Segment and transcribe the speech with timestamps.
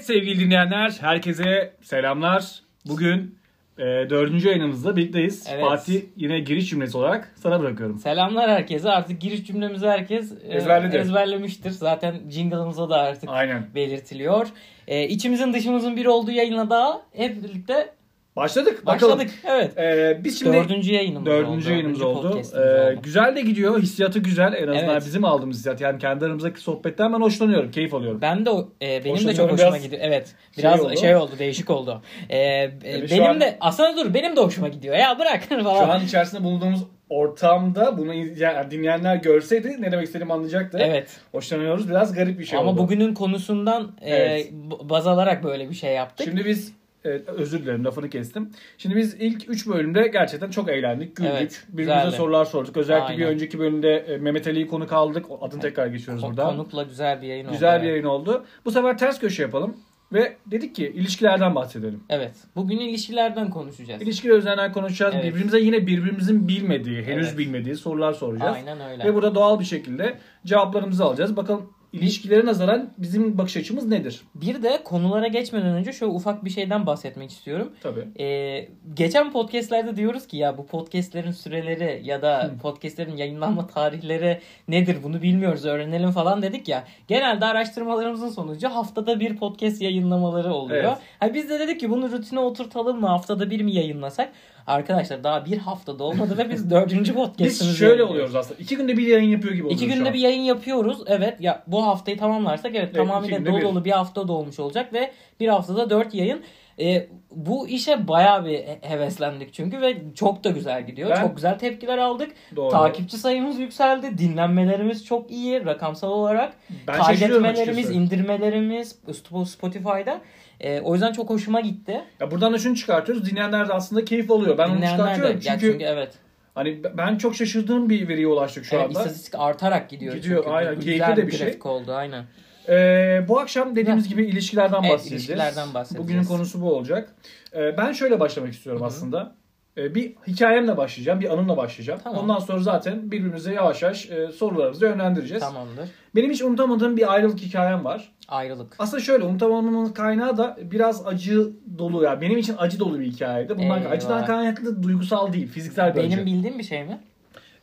[0.00, 2.60] Evet sevgili dinleyenler, herkese selamlar.
[2.86, 3.38] Bugün
[3.78, 5.46] e, dördüncü yayınımızda birlikteyiz.
[5.50, 5.64] Evet.
[5.64, 7.98] Fatih yine giriş cümlesi olarak sana bırakıyorum.
[7.98, 8.90] Selamlar herkese.
[8.90, 10.96] Artık giriş cümlemizi herkes e, Ezberledi.
[10.96, 11.70] ezberlemiştir.
[11.70, 13.66] Zaten jingle'ımıza da artık Aynen.
[13.74, 14.48] belirtiliyor.
[14.88, 17.92] E, içimizin dışımızın bir olduğu yayına daha hep birlikte
[18.40, 18.86] Başladık.
[18.86, 19.18] Bakalım.
[19.18, 19.34] başladık.
[19.48, 19.78] Evet.
[19.78, 21.70] E, biz şimdi dördüncü yayınımız dördüncü oldu.
[21.72, 22.28] yayınımız Dördüncü oldu.
[22.30, 23.00] podcast'imiz E, oldu.
[23.02, 23.78] güzel de gidiyor.
[23.82, 24.52] Hissiyatı güzel.
[24.52, 25.02] En azından Evet.
[25.06, 25.80] bizim aldığımız hissiyat.
[25.80, 27.70] Yani kendi aramızdaki sohbetten ben hoşlanıyorum.
[27.70, 28.18] Keyif alıyorum.
[28.22, 28.50] Ben de
[28.82, 30.02] e, benim de çok hoşuma gidiyor.
[30.04, 30.34] Evet.
[30.54, 30.96] şey Biraz oldu.
[30.96, 32.02] şey oldu, değişik oldu.
[32.28, 34.96] E, e, Evet, benim an- de aslında dur benim de hoşuma gidiyor.
[34.96, 35.84] Ya bırak falan.
[35.86, 40.78] Şu an içerisinde bulunduğumuz ortamda bunu yani dinleyenler görseydi ne demek istediğimi anlayacaktı.
[40.80, 41.20] Evet.
[41.32, 41.88] Hoşlanıyoruz.
[41.90, 42.78] Biraz garip bir şey Ama oldu.
[42.78, 44.52] bugünün konusundan e, Evet.
[44.52, 46.26] b- baz alarak böyle bir şey yaptık.
[46.26, 46.72] Şimdi biz
[47.04, 48.50] evet, özür dilerim lafını kestim.
[48.78, 51.32] Şimdi biz ilk 3 bölümde gerçekten çok eğlendik, güldük.
[51.32, 52.16] Evet, Birbirimize güzeldi.
[52.16, 52.76] sorular sorduk.
[52.76, 53.34] Özellikle bir Aynen.
[53.34, 55.26] önceki bölümde e, Mehmet Ali'yi konuk aldık.
[55.40, 56.44] Adını tekrar geçiyoruz burada.
[56.44, 57.52] Konukla güzel bir yayın oldu.
[57.52, 58.44] Güzel bir yayın oldu.
[58.64, 59.76] Bu sefer ters köşe yapalım.
[60.12, 62.00] Ve dedik ki ilişkilerden bahsedelim.
[62.08, 62.32] Evet.
[62.56, 64.02] Bugün ilişkilerden konuşacağız.
[64.02, 65.14] İlişkiler üzerinden konuşacağız.
[65.14, 65.24] Evet.
[65.24, 67.38] Birbirimize yine birbirimizin bilmediği, henüz Evet.
[67.38, 68.56] bilmediği sorular soracağız.
[68.56, 69.04] Aynen öyle.
[69.04, 71.36] Ve burada doğal bir şekilde cevaplarımızı alacağız.
[71.36, 74.20] Bakalım ilişkilere nazaran bizim bakış açımız nedir?
[74.34, 77.72] Bir de konulara geçmeden önce şöyle ufak bir şeyden bahsetmek istiyorum.
[77.82, 78.22] Tabii.
[78.24, 82.58] Ee, geçen podcastlerde diyoruz ki ya bu podcastlerin süreleri ya da Hı.
[82.58, 86.84] podcastlerin yayınlanma tarihleri nedir bunu bilmiyoruz öğrenelim falan dedik ya.
[87.08, 90.84] Genelde araştırmalarımızın sonucu haftada bir podcast yayınlamaları oluyor.
[90.84, 90.98] Evet.
[91.20, 94.32] Ha biz de dedik ki bunu rutine oturtalım mı haftada bir mi yayınlasak?
[94.66, 98.10] Arkadaşlar daha bir haftada olmadı ve biz dördüncü podcastımızı Biz şöyle yayınlıyoruz.
[98.12, 98.60] oluyoruz aslında.
[98.62, 100.98] İki günde bir yayın yapıyor gibi oluyoruz İki günde bir yayın yapıyoruz.
[101.06, 103.62] Evet ya bu haftayı tamamlarsak evet, iki tamamıyla dolu bir.
[103.62, 106.40] dolu bir hafta da olmuş olacak ve bir haftada dört yayın.
[106.80, 111.10] Ee, bu işe bayağı bir he- heveslendik çünkü ve çok da güzel gidiyor.
[111.10, 112.30] Ben- Çok güzel tepkiler aldık.
[112.56, 112.70] Doğru.
[112.70, 114.18] Takipçi sayımız yükseldi.
[114.18, 116.52] Dinlenmelerimiz çok iyi rakamsal olarak.
[116.88, 120.20] Ben Kaydetmelerimiz, indirmelerimiz Sp- Spotify'da.
[120.60, 122.04] Ee, o yüzden çok hoşuma gitti.
[122.20, 123.30] Ya buradan da şunu çıkartıyoruz.
[123.30, 124.58] Dinleyenler de aslında keyif alıyor.
[124.58, 125.14] Ben onu Dinleyenler de.
[125.14, 125.40] çıkartıyorum.
[125.44, 126.12] Ya Çünkü, çünkü evet.
[126.54, 128.98] hani ben çok şaşırdığım bir veriye ulaştık şu evet anda.
[128.98, 130.14] istatistik artarak gidiyor.
[130.14, 130.54] Gidiyor, çünkü.
[130.56, 130.80] aynen.
[130.80, 131.58] Keyifli de bir şey.
[131.64, 132.24] oldu aynen.
[132.68, 135.24] Ee, bu akşam dediğimiz gibi ilişkilerden Evet, bahsedeceğiz.
[135.24, 136.08] ilişkilerden bahsedeceğiz.
[136.08, 137.14] Bugünün konusu bu olacak.
[137.56, 138.88] Ee, ben şöyle başlamak istiyorum Hı hı.
[138.88, 139.32] aslında.
[139.76, 142.00] Ee, bir hikayemle başlayacağım, bir anımla başlayacağım.
[142.04, 142.22] Tamam.
[142.22, 145.42] Ondan sonra zaten birbirimize yavaş yavaş e, sorularımızı yönlendireceğiz.
[145.42, 145.88] Tamamdır.
[146.14, 148.12] Benim hiç unutamadığım bir ayrılık hikayem var.
[148.28, 148.76] Ayrılık.
[148.78, 152.20] Aslında şöyle unutamamamın kaynağı da biraz acı dolu ya.
[152.20, 153.58] Benim için acı dolu bir hikayeydi.
[153.58, 153.90] Bundan Eyvah.
[153.90, 156.26] acıdan kaynaklı duygusal değil, fiziksel bir Benim acı.
[156.26, 157.00] bildiğim bir şey mi?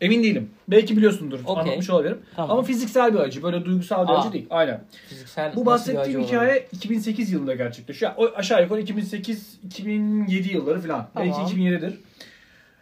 [0.02, 0.50] Emin değilim.
[0.68, 1.40] Belki biliyorsundur.
[1.46, 1.63] Okey.
[1.63, 2.22] Anlatmış olabilirim.
[2.35, 2.52] Tamam.
[2.52, 3.44] Ama fiziksel bir acı.
[3.44, 4.19] Böyle duygusal bir Aa.
[4.19, 4.47] acı değil.
[4.50, 4.84] Aynen.
[5.09, 8.12] Fiziksel Bu bahsettiğim hikaye 2008 yılında gerçekleşiyor.
[8.18, 11.07] O aşağı yukarı 2008-2007 yılları falan.
[11.13, 11.30] Tamam.
[11.40, 11.94] Belki 2007'dir.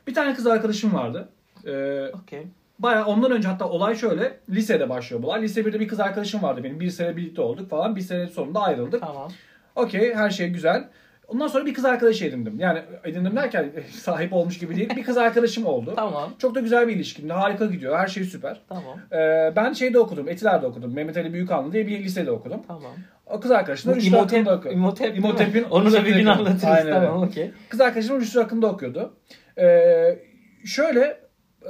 [0.08, 1.30] Bir tane kız arkadaşım vardı.
[1.66, 2.14] Ee, olabilir?
[2.24, 2.44] Okey.
[2.80, 4.40] Baya ondan önce hatta olay şöyle.
[4.50, 5.42] Lisede başlıyor bu olay.
[5.42, 6.80] Lise 1'de bir kız arkadaşım vardı benim.
[6.80, 7.96] Bir sene birlikte olduk falan.
[7.96, 9.02] Bir sene sonunda ayrıldık.
[9.02, 9.32] Tamam.
[9.76, 10.88] Okey her şey güzel.
[11.28, 12.60] Ondan sonra bir kız arkadaş edindim.
[12.60, 14.96] Yani edindim derken sahip olmuş gibi değil.
[14.96, 15.94] Bir kız arkadaşım oldu.
[15.96, 16.34] Tamam.
[16.40, 17.34] Çok da güzel bir ilişkimdi.
[17.34, 17.98] Harika gidiyor.
[17.98, 18.62] Her şey süper.
[18.70, 19.00] Tamam.
[19.12, 20.30] Ee, ben şeyde okudum.
[20.30, 20.94] Etiler'de okudum.
[20.94, 22.62] Mehmet Ali Büyükanlı diye bir lisede okudum.
[22.68, 22.92] Tamam.
[23.26, 24.78] O kız arkadaşım Rüştü hakkında okuyordu.
[24.78, 25.18] İmotep?
[25.18, 26.64] İmotep'in Onu da bir gün anlatırız.
[26.64, 26.94] Aynen.
[26.94, 27.52] Tamam okey.
[27.70, 29.14] Kız arkadaşım Rüştü hakkında okuyordu.
[29.58, 30.20] Ee,
[30.66, 31.70] şöyle e,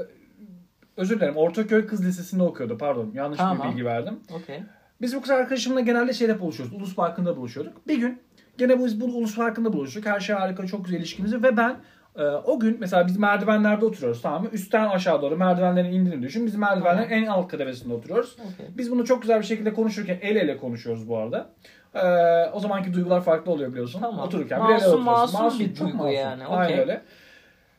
[0.98, 1.38] özür dilerim.
[1.38, 2.78] Ortaköy Kız Lisesi'nde okuyordu.
[2.78, 3.12] Pardon.
[3.14, 3.68] Yanlış Tamam.
[3.68, 4.20] bir bilgi verdim.
[4.34, 4.60] Okey.
[5.02, 6.76] Biz bu kız arkadaşımla genelde şeyde buluşuyoruz.
[6.76, 7.88] Ulus Parkı'nda buluşuyorduk.
[7.88, 8.22] Bir gün
[8.58, 10.06] gene bu, bu Ulus Parkı'nda buluştuk.
[10.06, 11.44] Her şey harika, çok güzel ilişkimiz.
[11.44, 11.78] Ve ben
[12.16, 14.50] e, o gün mesela biz merdivenlerde oturuyoruz tamam mı?
[14.54, 16.46] Üstten aşağı doğru merdivenlerin indiğini düşün.
[16.46, 18.36] Biz merdivenlerin en alt kademesinde oturuyoruz.
[18.40, 18.66] Okey.
[18.78, 21.50] Biz bunu çok güzel bir şekilde konuşurken el ele konuşuyoruz bu arada.
[21.94, 24.00] Ee, o zamanki duygular farklı oluyor biliyorsun.
[24.00, 24.20] Tamam.
[24.28, 25.42] Otururken Masum, bir el ele oturuyorsun.
[25.44, 26.80] masum bir çok duygu yani, Aynen okey.
[26.80, 27.02] öyle.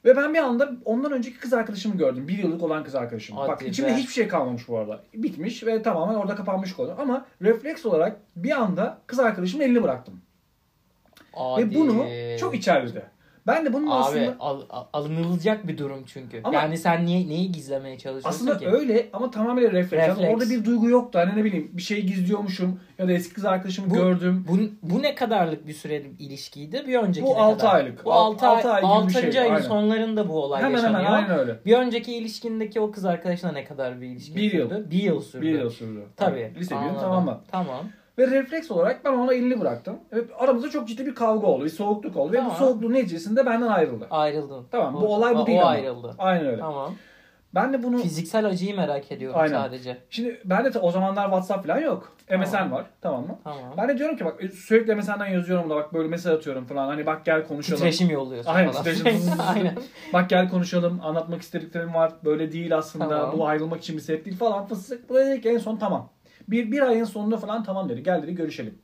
[0.05, 2.29] Ve ben bir anda ondan önceki kız arkadaşımı gördüm.
[2.29, 3.37] Bir yıllık olan kız arkadaşım.
[3.37, 3.67] Hadi Bak be.
[3.67, 5.01] içimde hiçbir şey kalmamış bu arada.
[5.15, 6.95] Bitmiş ve tamamen orada kapanmış konu.
[6.99, 10.21] Ama refleks olarak bir anda kız arkadaşımın elini bıraktım.
[11.37, 11.71] Hadi.
[11.71, 12.05] Ve bunu
[12.41, 13.03] çok içerledi.
[13.47, 16.41] Ben de bunun Abi aslında al, al- alınılacak bir durum çünkü.
[16.45, 18.69] Ama- yani sen niye neyi gizlemeye çalışıyorsun aslında ki?
[18.69, 20.03] öyle ama tamamen refleks.
[20.03, 20.35] Yani Refleks.
[20.35, 21.19] orada bir duygu yoktu.
[21.19, 24.45] Hani ne bileyim bir şey gizliyormuşum ya da eski kız arkadaşımı Bu- gördüm.
[24.49, 24.59] Bu,
[24.95, 26.85] bu ne kadarlık bir süreli ilişkiydi?
[26.87, 27.75] Bir önceki Bu ne altı kadar?
[27.75, 28.05] aylık.
[28.05, 29.33] Bu Alt- 6 altı ay, ay gibi bir 6.
[29.33, 29.69] şey, ayın aynen.
[29.69, 31.05] sonlarında bu olay Hemen yaşanıyor.
[31.05, 31.57] hemen aynen öyle.
[31.67, 34.71] Bir önceki ilişkindeki o kız arkadaşına ne kadar bir ilişki Bir yıl.
[34.91, 35.43] Bir yıl sürdü.
[35.47, 36.01] Bir yıl sürdü.
[36.17, 36.53] Tabii.
[36.59, 37.01] Lise anladım.
[37.01, 37.41] tamamla.
[37.51, 37.81] Tamam.
[38.19, 39.99] Ve refleks olarak ben ona elini bıraktım.
[40.13, 41.65] Ve aramızda çok ciddi bir kavga oldu.
[41.65, 42.33] Bir soğukluk oldu.
[42.33, 42.53] Ve Tamam.
[42.53, 44.07] bu soğukluğun neticesinde benden ayrıldı.
[44.11, 44.67] Ayrıldın.
[44.71, 45.71] Tamam bu olay bu o, değil o ama.
[45.71, 46.15] ayrıldı.
[46.19, 46.61] Aynen öyle.
[46.61, 46.95] Tamam.
[47.55, 49.55] Ben de bunu Fiziksel acıyı merak ediyorum Aynen.
[49.55, 49.99] sadece.
[50.11, 52.17] şimdi ben de o zamanlar WhatsApp falan yok.
[52.39, 52.71] MSN Tamam.
[52.73, 53.39] var tamam mı?
[53.45, 53.75] Tamam.
[53.77, 56.87] Ben de diyorum ki bak sürekli MSN'den yazıyorum da bak böyle mesaj atıyorum falan.
[56.87, 57.79] Hani bak gel konuşalım.
[57.79, 58.85] Titreşim yolluyorsun Aynen, falan.
[58.85, 59.31] titreşim.
[59.55, 59.75] Aynen.
[60.13, 61.01] Bak gel konuşalım.
[61.03, 62.13] Anlatmak istediklerim var.
[62.25, 63.09] Böyle değil aslında.
[63.09, 63.39] Tamam.
[63.39, 65.09] Bu ayrılmak için bir sebep değil falan fıstık.
[65.09, 66.09] Bu ki en son tamam.
[66.49, 68.03] Bir, bir ayın sonunda falan tamam dedi.
[68.03, 68.79] Gel dedi görüşelim.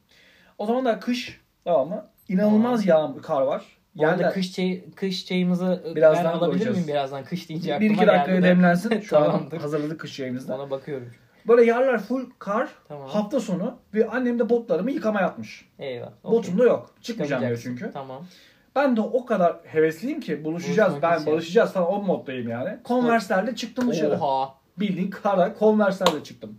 [0.58, 2.06] O zaman da kış tamam mı?
[2.28, 3.64] İnanılmaz yağmur, kar var.
[3.94, 6.76] Yerler- kış, çayı, kış çayımızı ben Birazdan alabilir koyacağız.
[6.76, 7.24] miyim birazdan?
[7.24, 8.48] Kış deyince bir aklıma iki dakikaya geldi de.
[8.48, 9.00] demlensin.
[9.00, 9.58] Şu an Tamamdır.
[9.58, 10.54] hazırladık kış yayımızda.
[10.56, 11.10] Ona bakıyorum.
[11.48, 12.68] Böyle yerler full kar.
[12.88, 13.08] Tamam.
[13.08, 15.68] Hafta sonu ve annem de botlarımı yıkamaya atmış.
[15.78, 16.08] Eyvah.
[16.24, 16.38] okey.
[16.38, 16.94] Botum da yok.
[17.00, 17.70] Çıkmayacağım diyor Çıkamayacaksın.
[17.86, 17.92] çünkü.
[17.92, 18.26] Tamam.
[18.76, 20.92] Ben de o kadar hevesliyim ki buluşacağız.
[20.92, 21.32] Buluşmak ben için.
[21.32, 22.78] barışacağız falan o moddayım yani.
[22.84, 24.14] Converse'lerle çıktım dışarı.
[24.20, 24.54] Oha.
[24.78, 26.58] Bildiğin kara Converse'lerle çıktım.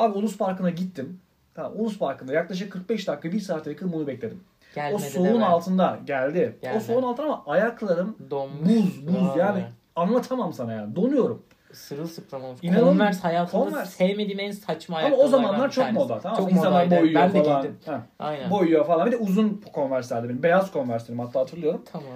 [0.00, 1.20] Abi Ulus Parkı'na gittim.
[1.54, 4.40] Tamam, Ulus Parkı'nda yaklaşık 45 dakika 1 saate yakın bunu bekledim.
[4.74, 6.58] Gelmedi o soğuğun altında geldi.
[6.62, 6.76] Geldi.
[6.76, 8.68] O soğuğun altında ama ayaklarım Donmuş.
[8.68, 9.38] buz buz Vay.
[9.38, 9.64] yani
[9.96, 10.96] anlatamam sana yani.
[10.96, 11.42] Donuyorum.
[11.72, 12.60] Sırılsıklam olmuş.
[12.62, 13.90] İnanılmaz- Converse hayatımda Converse.
[13.90, 16.38] sevmediğim en saçma Ama o zamanlar çok moda tamam?
[16.38, 17.02] Çok İnsanlar modaydı.
[17.02, 17.62] boyuyor Ben de falan.
[17.62, 17.78] giydim.
[17.86, 18.50] Ha, Aynen.
[18.50, 19.06] boyuyor falan.
[19.06, 20.42] Bir de uzun Converse'lerdi benim.
[20.42, 21.82] Beyaz Converse'lerim hatta hatırlıyorum.
[21.92, 22.08] Tamam.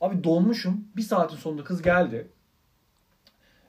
[0.00, 0.84] Abi donmuşum.
[0.96, 2.28] Bir saatin sonunda kız geldi.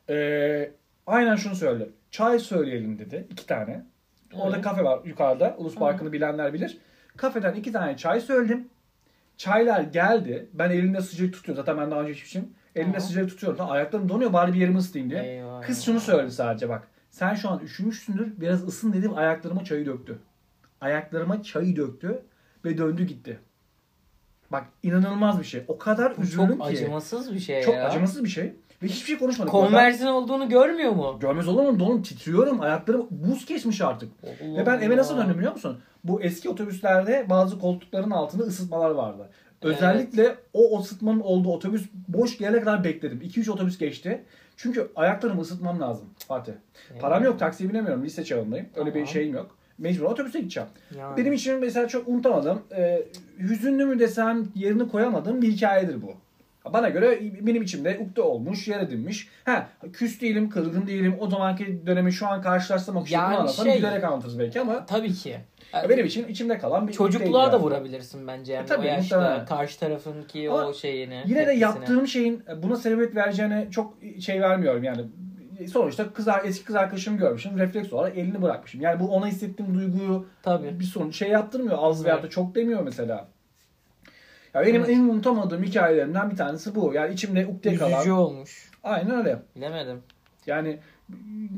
[0.09, 0.71] Ee,
[1.07, 1.89] aynen şunu söyledi.
[2.11, 3.27] Çay söyleyelim dedi.
[3.29, 3.85] iki tane.
[4.33, 4.63] Orada Evet.
[4.63, 5.55] kafe var yukarıda.
[5.57, 5.75] Ulus.
[5.75, 6.77] Parkı'nı bilenler bilir.
[7.17, 8.67] Kafeden iki tane çay söyledim.
[9.37, 10.49] Çaylar geldi.
[10.53, 11.65] Ben elimde sıcak tutuyorum.
[11.65, 12.49] Zaten ben daha önce içmişim.
[12.75, 13.01] Elimde Hı.
[13.01, 13.71] sıcak tutuyorum.
[13.71, 14.33] Ayaklarım donuyor.
[14.33, 15.23] Bari bir yerimi ısıtayım diye.
[15.23, 16.87] Eyvah, Kız şunu söyledi sadece bak.
[17.09, 18.41] Sen şu an üşümüşsündür.
[18.41, 19.17] Biraz ısın dedim.
[19.17, 20.17] Ayaklarıma çayı döktü.
[20.81, 22.21] Ayaklarıma çayı döktü.
[22.65, 23.39] Ve döndü gitti.
[24.51, 25.63] Bak inanılmaz bir şey.
[25.67, 26.63] O kadar üzüldüm çok ki.
[26.63, 27.87] acımasız bir şey Çok ya.
[27.87, 28.53] acımasız bir şey.
[28.83, 29.53] Ve hiçbir şey konuşmadık.
[29.53, 31.17] Orada Converse'in olduğunu görmüyor mu?
[31.19, 31.79] Görmez olur mu?
[31.79, 32.61] Donum titriyorum.
[32.61, 34.09] Ayaklarım buz kesmiş artık.
[34.41, 35.79] Ve ben eve nasıl döndüm biliyor musun?
[36.03, 39.29] Bu eski otobüslerde bazı koltukların altında ısıtmalar vardı.
[39.61, 43.21] Özellikle o ısıtmanın olduğu otobüs boş gelene kadar bekledim.
[43.21, 44.23] 2-3 otobüs geçti.
[44.57, 46.53] Çünkü ayaklarımı ısıtmam lazım Fatih.
[46.99, 48.03] Param yok taksiye binemiyorum.
[48.05, 48.65] Lise çağındayım.
[48.75, 49.07] Öyle bir Tamam.
[49.07, 49.55] şeyim yok.
[49.77, 50.69] Mecbur otobüse gideceğim.
[50.97, 51.17] Yani.
[51.17, 52.61] Benim için mesela çok unutamadım.
[52.75, 53.03] E,
[53.39, 56.13] hüzünlü mü desem yerini koyamadığım bir hikayedir bu.
[56.65, 59.27] Bana göre benim içimde ukde olmuş, yer edinmiş.
[59.45, 61.15] Ha, küs değilim, kırgın değilim.
[61.19, 65.13] O zamanki dönemi şu an karşılaştırmak için Yani anlatsam şey- gülerek anlatırız belki ama Tabii
[65.13, 65.37] ki.
[65.89, 67.63] benim için içimde kalan bir Çocukluğa da yani.
[67.65, 69.45] vurabilirsin bence yani E tabii, o yaşta muhtemelen.
[69.45, 71.13] karşı tarafın ki Ama o şeyini.
[71.25, 71.59] Yine de tepkisini.
[71.61, 75.01] yaptığım şeyin buna sebebiyet vereceğine çok şey vermiyorum yani.
[75.73, 77.57] Sonuçta kız, eski kız arkadaşımı görmüşüm.
[77.57, 78.81] Refleks olarak elini bırakmışım.
[78.81, 80.79] Yani bu ona hissettiğim duyguyu Tabii.
[80.79, 81.77] bir sonuç şey yaptırmıyor.
[81.81, 82.05] Az Evet.
[82.13, 83.27] veya da çok demiyor mesela.
[84.53, 84.89] Ya benim Evet.
[84.89, 86.93] en unutamadığım hikayelerimden bir tanesi bu.
[86.93, 88.09] Yani içimde ukde Üzücü kalan.
[88.09, 88.71] olmuş.
[88.83, 89.39] Aynen öyle.
[89.55, 89.99] Bilemedim.
[90.47, 90.79] Yani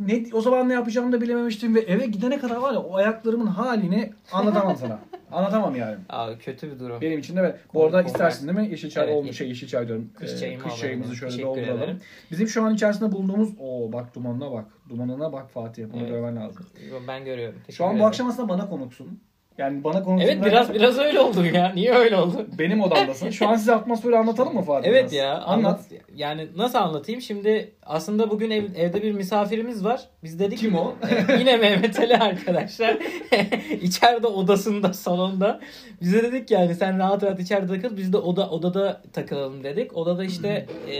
[0.07, 3.47] ne o zaman ne yapacağımı da bilememiştim ve eve gidene kadar var ya o ayaklarımın
[3.47, 4.99] halini anlatamam sana.
[5.31, 5.97] Anlatamam yani.
[6.09, 7.01] Abi kötü bir durum.
[7.01, 7.55] Benim için de evet.
[7.73, 8.71] Bu arada istersin değil mi?
[8.71, 10.09] Yeşil çay Evet, olmuş şey yeşil çay diyorum.
[10.19, 11.77] Kış Ee, çayımı kış çayımızı şöyle Teşekkür dolduralım.
[11.77, 11.99] ederim.
[12.31, 14.65] Bizim şu an içerisinde bulunduğumuz o bak dumanına bak.
[14.89, 15.85] Dumanına bak Fatih.
[15.93, 16.09] Bunu Evet.
[16.09, 16.65] görmen lazım.
[17.07, 17.59] Ben görüyorum.
[17.59, 19.19] Şu Teşekkür an bu akşam aslında bana konuksun.
[19.57, 20.27] Yani bana konuksun.
[20.29, 21.71] Evet biraz biraz öyle oldu ya.
[21.75, 22.45] Niye öyle oldu?
[22.59, 23.29] Benim odamdasın.
[23.29, 24.89] Şu an size atmosferi anlatalım mı Fatih?
[24.89, 25.13] Evet biraz?
[25.13, 25.65] ya Anlat.
[25.65, 25.81] anlat.
[26.15, 27.21] Yani nasıl anlatayım?
[27.21, 30.01] Şimdi aslında bugün ev- evde bir misafirimiz var.
[30.23, 30.95] Biz dedik Kim ki- o?
[31.29, 32.97] E, Yine Mehmet Ali arkadaşlar.
[33.81, 35.59] içeride odasında salonda.
[36.01, 37.97] Bize dedik yani sen rahat rahat içeride takıl.
[37.97, 39.97] Biz de oda odada takılalım dedik.
[39.97, 40.95] Odada işte e,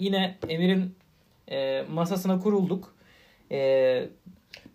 [0.00, 0.94] yine Emir'in
[1.50, 2.94] e, masasına kurulduk.
[3.52, 4.04] E,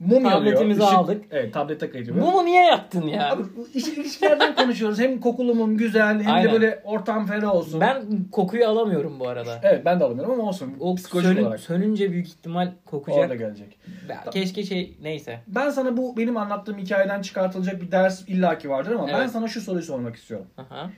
[0.06, 0.32] Mum yanıyor.
[0.32, 1.26] Tabletimizi ışık- aldık.
[1.32, 2.16] Evet tablete kaydediyor.
[2.18, 3.32] Mumu niye yaktın ya?
[3.32, 5.00] Abi iş, ilişkilerden konuşuyoruz.
[5.00, 6.50] Hem kokulu mum güzel hem Aynen.
[6.50, 7.82] de böyle ortam ferah olsun.
[7.82, 9.60] ben kokuyu alamıyorum bu arada.
[9.64, 10.74] Evet ben de alamıyorum ama olsun.
[10.80, 11.60] O Psikolojik sönün- olarak.
[11.60, 13.40] sönünce büyük ihtimal Orada kokacak.
[13.40, 13.80] gelecek.
[14.10, 15.40] Ben- Keşke şey neyse.
[15.48, 19.32] Ben sana bu benim anlattığım hikayeden çıkartılacak bir ders illaki vardır ama ben Evet.
[19.32, 20.48] sana şu soruyu sormak istiyorum.
[20.58, 20.90] Aha.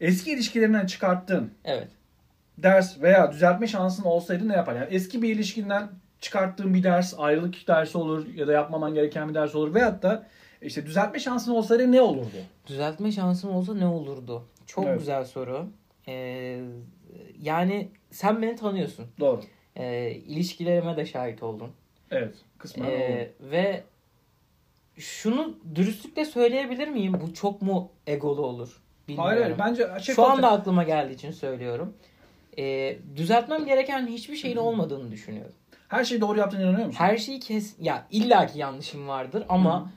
[0.00, 1.88] Eski ilişkilerinden çıkarttığın Evet.
[2.58, 4.74] ders veya düzeltme şansın olsaydı ne yapar?
[4.74, 5.88] Yani eski bir ilişkinden
[6.24, 10.26] çıkarttığın bir ders, ayrılık dersi olur ya da yapmaman gereken bir ders olur veyahut da
[10.62, 12.36] işte düzeltme şansın olsaydı ne olurdu?
[12.66, 14.44] Düzeltme şansım olsa ne olurdu?
[14.66, 14.98] Çok Evet.
[14.98, 15.66] güzel soru.
[16.08, 16.60] Ee,
[17.42, 19.06] yani sen beni tanıyorsun.
[19.20, 19.40] Doğru.
[19.76, 21.70] Ee, ilişkilerime de şahit oldun.
[22.10, 22.34] Evet.
[22.58, 23.50] Kısmen Ee, oldu.
[23.50, 23.82] ve
[24.96, 27.20] şunu dürüstlükle söyleyebilir miyim?
[27.20, 28.80] Bu çok mu egolu olur?
[29.08, 29.30] Bilmiyorum.
[29.30, 31.94] Hayır hayır bence şey Şu anda aklıma geldiği için söylüyorum.
[32.58, 35.52] Ee, düzeltmem gereken hiçbir şeyin olmadığını düşünüyorum.
[35.94, 36.98] Her şeyi doğru yaptığına inanıyor musun?
[37.00, 39.90] Her şeyi kes ya illaki yanlışım vardır ama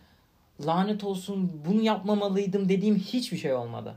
[0.66, 3.96] lanet olsun bunu yapmamalıydım dediğim hiçbir şey olmadı.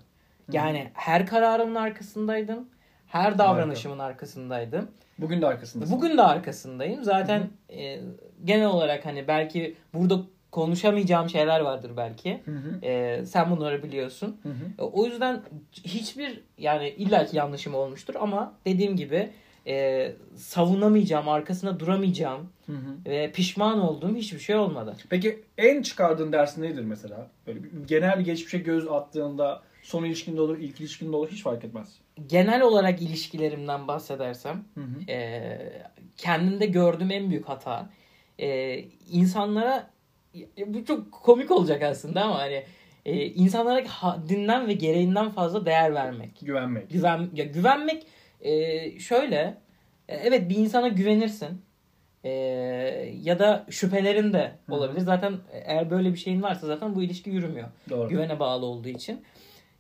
[0.53, 2.69] Yani her kararımın arkasındaydım.
[3.07, 4.91] Her davranışımın arkasındaydım.
[5.19, 5.97] Bugün de arkasındasın.
[5.97, 7.05] Bugün de arkasındayım.
[7.05, 8.01] Zaten e,
[8.45, 12.41] genel olarak hani belki burada konuşamayacağım şeyler vardır belki.
[12.45, 12.87] Hı hı.
[12.87, 14.41] E, sen bunları biliyorsun.
[14.43, 14.55] Hı hı.
[14.79, 15.41] E, O yüzden
[15.73, 19.31] hiçbir yani illaki yanlışım olmuştur ama dediğim gibi
[19.67, 23.11] e, savunamayacağım, arkasında duramayacağım Hı hı.
[23.11, 24.97] ve pişman olduğum hiçbir şey olmadı.
[25.11, 27.31] Peki en çıkardığın ders nedir mesela?
[27.47, 31.65] Böyle bir, genel bir geçmişe göz attığında son ilişkinde olur, ilk ilişkinde olur hiç fark
[31.65, 31.99] etmez.
[32.27, 35.11] Genel olarak ilişkilerimden bahsedersem Hı hı.
[35.11, 35.59] e,
[36.17, 37.91] kendimde gördüğüm en büyük hata
[38.39, 38.79] e,
[39.11, 39.91] insanlara
[40.67, 42.65] bu çok komik olacak aslında ama hani
[43.07, 46.41] e, insanlara haddinden ve gereğinden fazla değer vermek.
[46.43, 46.91] Güvenmek.
[46.91, 48.07] Güven ya güvenmek
[48.41, 49.59] e, şöyle
[50.09, 51.63] e, evet bir insana güvenirsin.
[52.25, 52.31] E,
[53.23, 54.77] ya da şüphelerin de Hı hı.
[54.77, 55.01] olabilir.
[55.01, 57.69] Zaten eğer böyle bir şeyin varsa zaten bu ilişki yürümüyor.
[57.91, 58.09] Doğru.
[58.09, 59.23] Güvene bağlı olduğu için.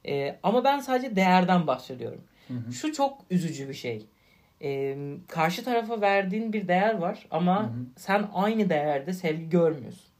[0.08, 2.20] E, ama ben sadece değerden bahsediyorum.
[2.48, 2.72] Hı hı.
[2.72, 4.06] Şu çok üzücü bir şey.
[4.62, 4.96] E,
[5.28, 7.70] karşı tarafa verdiğin bir değer var ama Hı hı.
[7.96, 10.10] sen aynı değerde sevgi görmüyorsun.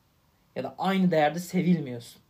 [0.56, 2.22] Ya da aynı değerde sevilmiyorsun.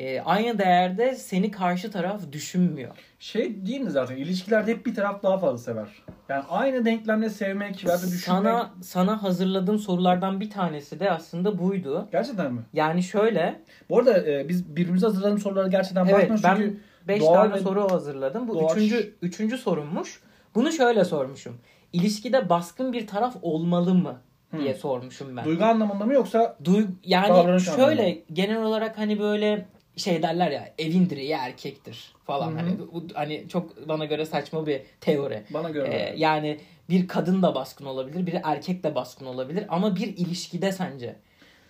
[0.00, 2.90] E, aynı değerde seni karşı taraf düşünmüyor.
[3.18, 5.88] Şey değil mi zaten ilişkilerde hep bir taraf daha fazla sever.
[6.28, 8.20] Yani aynı denklemle sevmek ya da düşünmek.
[8.20, 12.08] Sana sana hazırladığım sorulardan bir tanesi de aslında buydu.
[12.12, 12.60] Gerçekten mi?
[12.72, 17.20] Yani şöyle, Bu arada e, biz birbirimize hazırladığımız sorulara gerçekten evet bakmıyoruz ben çünkü 5
[17.20, 18.48] doğal tane ve- soru hazırladım.
[18.48, 20.20] Bu doğaç- üçüncü, üçüncü sorummuş.
[20.54, 21.56] Bunu şöyle sormuşum.
[21.92, 24.20] İlişkide baskın bir taraf olmalı mı
[24.58, 24.78] diye Hı.
[24.78, 25.44] sormuşum ben.
[25.44, 28.20] duygu anlamında mı yoksa Duy yani şöyle anlamında.
[28.32, 29.66] genel olarak hani böyle
[29.96, 32.56] şey derler ya evin direği erkektir falan Hı hı.
[32.56, 35.42] hani bu, hani çok bana göre saçma bir teori.
[35.50, 36.58] bana göre Ee, yani
[36.90, 41.16] bir kadın da baskın olabilir, bir erkek de baskın olabilir ama bir ilişkide sence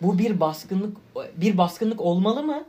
[0.02, 0.96] bu bir baskınlık
[1.36, 2.64] bir baskınlık olmalı mı?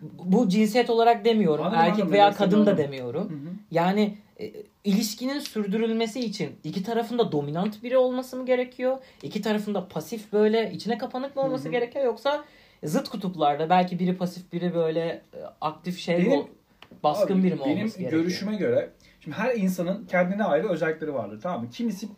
[0.00, 1.64] Bu cinsiyet olarak demiyorum.
[1.64, 2.12] Anladım, erkek anladım.
[2.12, 3.30] veya kadın da demiyorum.
[3.30, 3.52] Hı hı.
[3.70, 4.52] Yani e,
[4.84, 8.98] ilişkinin sürdürülmesi için iki tarafında dominant biri olması mı gerekiyor?
[9.22, 11.72] İki tarafında pasif böyle içine kapanık mı olması Hı hı.
[11.72, 12.44] gerekiyor yoksa
[12.84, 16.46] zıt kutuplarda belki biri pasif biri böyle e, aktif şey Benim- ol-
[17.02, 18.10] baskın Abi, biri mi olması Benim gerekiyor?
[18.10, 21.70] görüşüme göre şimdi her insanın kendine ayrı özellikleri vardır tamam mı?
[21.70, 22.08] Kimisi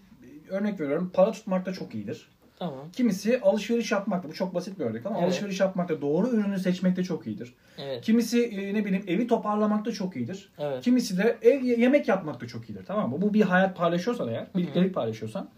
[0.50, 2.28] örnek veriyorum para tutmakta çok iyidir.
[2.58, 2.90] Tamam.
[2.92, 5.28] Kimisi alışveriş yapmakta bu çok basit bir örnek ama Evet.
[5.28, 7.54] alışveriş yapmakta doğru ürünü seçmekte çok iyidir.
[7.78, 8.04] Evet.
[8.04, 10.52] Kimisi e, ne bileyim evi toparlamakta çok iyidir.
[10.58, 10.84] Evet.
[10.84, 13.22] Kimisi de ev yemek yapmakta çok iyidir tamam mı?
[13.22, 15.48] Bu bir hayat paylaşıyorsan eğer, birliktelik paylaşıyorsan.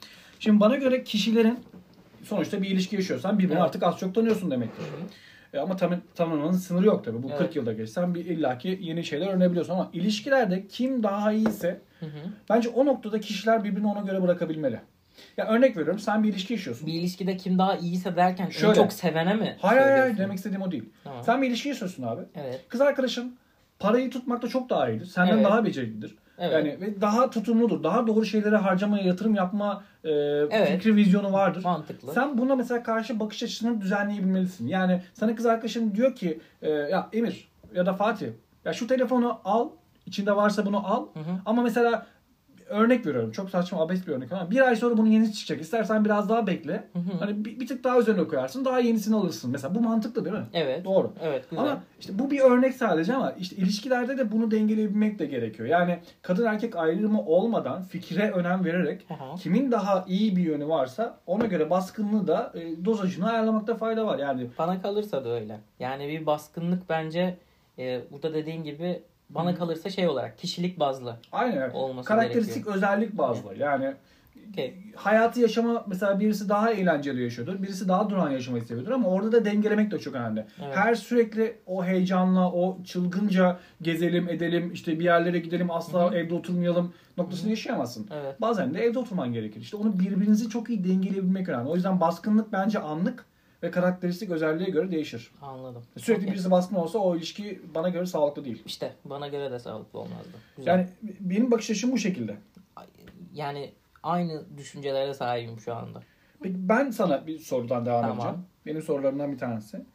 [0.41, 1.59] Şimdi bana göre kişilerin
[2.29, 3.63] sonuçta bir ilişki yaşıyorsan birbirini Evet.
[3.65, 4.85] artık az çok tanıyorsun demektir.
[5.53, 7.23] E ama tam, tanımanın sınırı yok tabii.
[7.23, 7.39] Bu Evet.
[7.39, 12.19] 40 yılda geçsen bir illaki yeni şeyler öğrenebiliyorsun ama ilişkilerde kim daha iyiyse Hı hı.
[12.51, 14.81] bence o noktada kişiler birbirini ona göre bırakabilmeli.
[15.37, 16.87] Ya örnek veriyorum sen bir ilişki yaşıyorsun.
[16.87, 18.75] Bir ilişkide kim daha iyiyse derken en Şöyle.
[18.75, 19.57] çok sevene mi?
[19.61, 20.85] Hayır hayır hayır demek istediğim o değil.
[21.05, 21.25] Tamam.
[21.25, 22.23] Sen bir ilişki yaşıyorsun abi.
[22.35, 22.65] Evet.
[22.69, 23.37] Kız arkadaşın
[23.79, 25.07] parayı tutmakta çok daha iyidir.
[25.07, 25.45] Senden Evet.
[25.45, 26.15] daha beceriklidir.
[26.39, 26.53] Evet.
[26.55, 27.83] Yani ve daha tutumludur.
[27.83, 30.69] Daha doğru şeylere harcamaya, yatırım yapma e, Evet.
[30.69, 31.65] fikri, vizyonu vardır.
[31.65, 32.13] Mantıklı.
[32.13, 34.67] Sen buna mesela karşı bakış açısını düzenleyebilmelisin.
[34.69, 38.27] Yani sana kız arkadaşın diyor ki e, ya Emir ya da Fatih
[38.65, 39.69] ya şu telefonu al
[40.07, 41.25] içinde varsa bunu al Hı hı.
[41.47, 42.07] ama mesela
[42.69, 45.61] örnek veriyorum çok saçma abes bir örnek ama bir ay sonra bunun yenisi çıkacak.
[45.61, 46.73] İstersen biraz daha bekle.
[46.93, 47.19] Hı hı.
[47.19, 49.51] Hani bir, bir tık daha üzerine koyarsın daha yenisini alırsın.
[49.51, 50.45] Mesela bu mantıklı değil mi?
[50.53, 50.85] Evet.
[50.85, 51.13] Doğru.
[51.23, 51.65] Evet güzel.
[51.65, 55.69] Ama işte bu bir örnek sadece ama işte ilişkilerde de bunu dengeleyebilmek de gerekiyor.
[55.69, 59.35] Yani kadın erkek ayrımı olmadan fikre önem vererek Aha.
[59.35, 64.19] kimin daha iyi bir yönü varsa ona göre baskınlığı da e, dozajını ayarlamakta fayda var.
[64.19, 65.61] Yani Bana kalırsa da öyle.
[65.81, 67.37] Yani bir baskınlık bence
[67.79, 71.17] e, burada dediğin gibi bana kalırsa şey olarak kişilik bazlı.
[71.33, 73.55] aynen Olması karakteristik özellik bazlı.
[73.59, 73.95] Yani
[74.51, 74.75] Okey.
[74.97, 77.63] hayatı yaşama mesela birisi daha eğlenceli yaşıyordur.
[77.63, 80.47] Birisi daha duran yaşamayı seviyordur ama orada da dengelemek de çok önemli.
[80.65, 80.77] Evet.
[80.77, 86.15] Her sürekli o heyecanla, o çılgınca gezelim, edelim, işte bir yerlere gidelim, asla Hı hı.
[86.15, 88.09] evde oturmayalım noktasını yaşayamazsın.
[88.23, 88.41] Evet.
[88.41, 89.61] Bazen de evde oturman gerekir.
[89.61, 91.69] İşte onu birbirinizi çok iyi dengeleyebilmek önemli.
[91.69, 93.25] O yüzden baskınlık bence anlık
[93.63, 95.31] ve karakteristik özelliğe göre değişir.
[95.43, 95.83] Anladım.
[95.97, 96.33] Sürekli Okey.
[96.35, 98.63] birisi baskın olsa o ilişki bana göre sağlıklı değil.
[98.67, 100.29] İşte bana göre de sağlıklı olmazdı.
[100.57, 100.71] Güzel.
[100.79, 100.89] Yani
[101.21, 102.37] benim bakış açım bu şekilde.
[103.35, 103.73] yani
[104.03, 106.03] aynı düşüncelere sahibim şu anda.
[106.43, 108.17] Peki ben sana bir sorudan devam Tamam.
[108.19, 108.47] edeceğim.
[108.67, 109.87] Benim sorularımdan bir tanesi.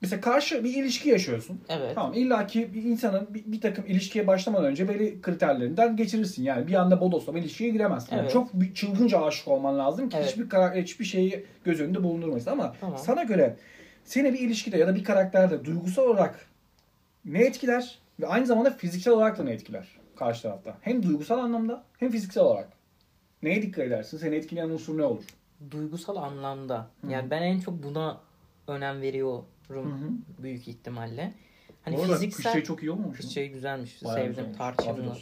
[0.00, 1.60] Mesela karşı bir ilişki yaşıyorsun.
[1.68, 1.94] Evet.
[1.94, 6.42] Tamam illa ki bir insanın bir, bir takım ilişkiye başlamadan önce belli kriterlerinden geçirirsin.
[6.42, 8.12] Yani bir anda bodoslama ilişkiye giremezsin.
[8.16, 8.32] Yani Evet.
[8.32, 10.28] çok bir çılgınca aşık olman lazım ki Evet.
[10.30, 12.50] hiçbir karar, hiçbir şeyi göz önünde bulundurmayasın.
[12.50, 12.98] Ama Tamam.
[12.98, 13.56] sana göre
[14.04, 16.46] seni bir ilişkide ya da bir karakterde duygusal olarak
[17.24, 20.76] ne etkiler ve aynı zamanda fiziksel olarak da ne etkiler karşı tarafta?
[20.80, 22.68] Hem duygusal anlamda hem fiziksel olarak.
[23.42, 24.18] Neye dikkat edersin?
[24.18, 25.24] Seni etkileyen unsur ne olur?
[25.70, 26.86] Duygusal anlamda.
[27.00, 27.10] Hı.
[27.10, 28.20] Yani ben en çok buna
[28.68, 30.10] önem veriyorum Hı hı.
[30.42, 31.32] büyük ihtimalle.
[31.82, 33.16] Hani Bu arada fiziksel kış şey çok iyi olmamış mı?
[33.16, 34.04] Kız şey güzelmiş.
[34.04, 34.52] Bayağı Sevdim.
[34.58, 35.16] Tarçınlı.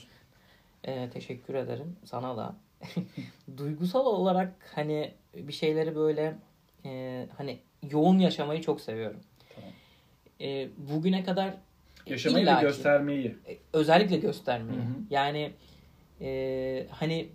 [0.85, 2.57] Ee, teşekkür ederim sana da.
[3.57, 6.37] Duygusal olarak hani bir şeyleri böyle
[6.85, 7.59] e, hani
[7.90, 9.21] yoğun yaşamayı çok seviyorum.
[9.55, 9.71] Tamam.
[10.40, 11.55] E, bugüne kadar
[12.07, 13.37] Yaşamayı ve illaki- göstermeyi.
[13.49, 14.78] e, özellikle göstermeyi.
[14.78, 14.95] Hı hı.
[15.11, 15.52] Yani
[16.21, 17.28] e, hani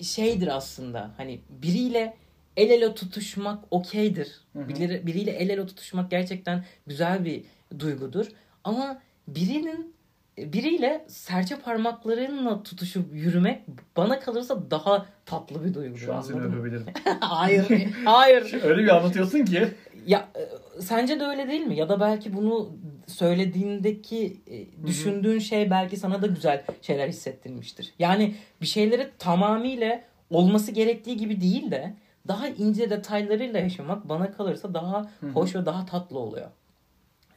[0.00, 2.16] şeydir aslında hani biriyle
[2.56, 4.40] el ele tutuşmak okeydir.
[4.56, 7.44] Biri- biriyle el ele tutuşmak gerçekten güzel bir
[7.78, 8.26] duygudur.
[8.64, 8.98] Ama
[9.28, 9.94] birinin
[10.38, 13.62] biriyle serçe parmaklarınla tutuşup yürümek
[13.96, 15.98] bana kalırsa daha tatlı bir duygu.
[15.98, 16.86] Şu an seni öpebilirim.
[17.20, 17.66] hayır.
[18.04, 18.60] Hayır.
[18.64, 19.68] Öyle bir anlatıyorsun ki.
[20.06, 20.42] Ya e,
[20.80, 21.76] sence de öyle değil mi?
[21.76, 22.70] Ya da belki bunu
[23.06, 27.94] söylediğindeki e, düşündüğün şey belki sana da güzel şeyler hissettirmiştir.
[27.98, 31.94] Yani bir şeyleri tamamıyla olması gerektiği gibi değil de
[32.28, 36.50] daha ince detaylarıyla yaşamak bana kalırsa daha hoş ve daha tatlı oluyor.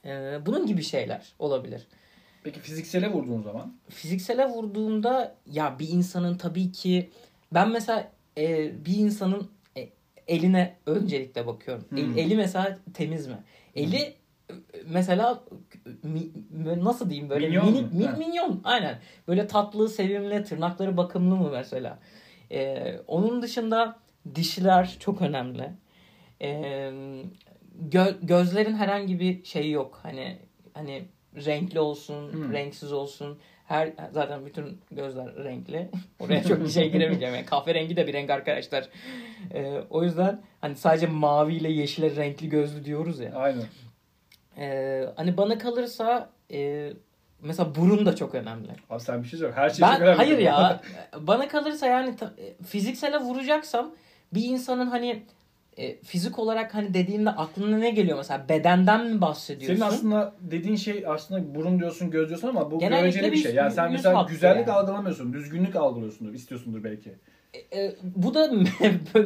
[0.06, 1.88] Ee, bunun gibi şeyler olabilir.
[2.44, 3.74] Peki fiziksele vurduğun zaman?
[3.90, 7.10] Fiziksele vurduğunda ya bir insanın tabii ki
[7.54, 9.90] ben mesela e, bir insanın e,
[10.28, 11.86] eline öncelikle bakıyorum.
[11.98, 12.18] El- Hmm.
[12.18, 13.38] eli mesela temiz mi?
[13.76, 14.14] Eli e,
[14.90, 15.44] mesela
[16.04, 16.32] mi-
[16.84, 19.00] nasıl diyeyim böyle Minyon minik min- minyon aynen.
[19.28, 22.00] Böyle tatlı, sevimli, tırnakları bakımlı mı mesela?
[22.52, 24.00] Ee, onun dışında
[24.36, 25.70] dişler çok önemli.
[26.42, 26.92] Ee,
[27.90, 30.00] gö- gözlerin herhangi bir şeyi yok.
[30.04, 30.38] Hani
[30.74, 31.04] hani
[31.36, 32.54] renkli olsun, Hmm.
[32.54, 33.40] renksiz olsun.
[33.66, 35.90] Her zaten bütün gözler renkli.
[36.20, 37.36] Oraya çok bir şey giremeyeceğim.
[37.36, 38.90] Yani kahverengi de bir renk arkadaşlar.
[39.54, 43.34] Ee, o yüzden hani sadece mavi ile yeşile renkli gözlü diyoruz ya.
[43.36, 43.64] Aynen.
[44.58, 46.90] Ee, hani bana kalırsa e,
[47.42, 48.70] mesela burun da çok önemli.
[48.90, 49.54] Abi sen bir şey söyle.
[49.54, 50.18] Her şey Ben çok önemli.
[50.18, 50.82] hayır ya.
[51.20, 53.92] Bana kalırsa yani ta- e, fiziksele vuracaksam
[54.34, 55.24] bir insanın hani
[55.78, 59.76] e, fizik olarak hani dediğinde aklına ne geliyor mesela bedenden mi bahsediyorsun?
[59.80, 63.38] Senin aslında dediğin şey aslında burun diyorsun, göz diyorsun ama bu Genellikle göreceli bir bir
[63.44, 63.54] şey.
[63.56, 64.78] Yani sen mesela güzellik yani.
[64.78, 67.16] algılamıyorsun, düzgünlük algılıyorsundur, istiyorsundur belki.
[67.74, 68.52] E, bu da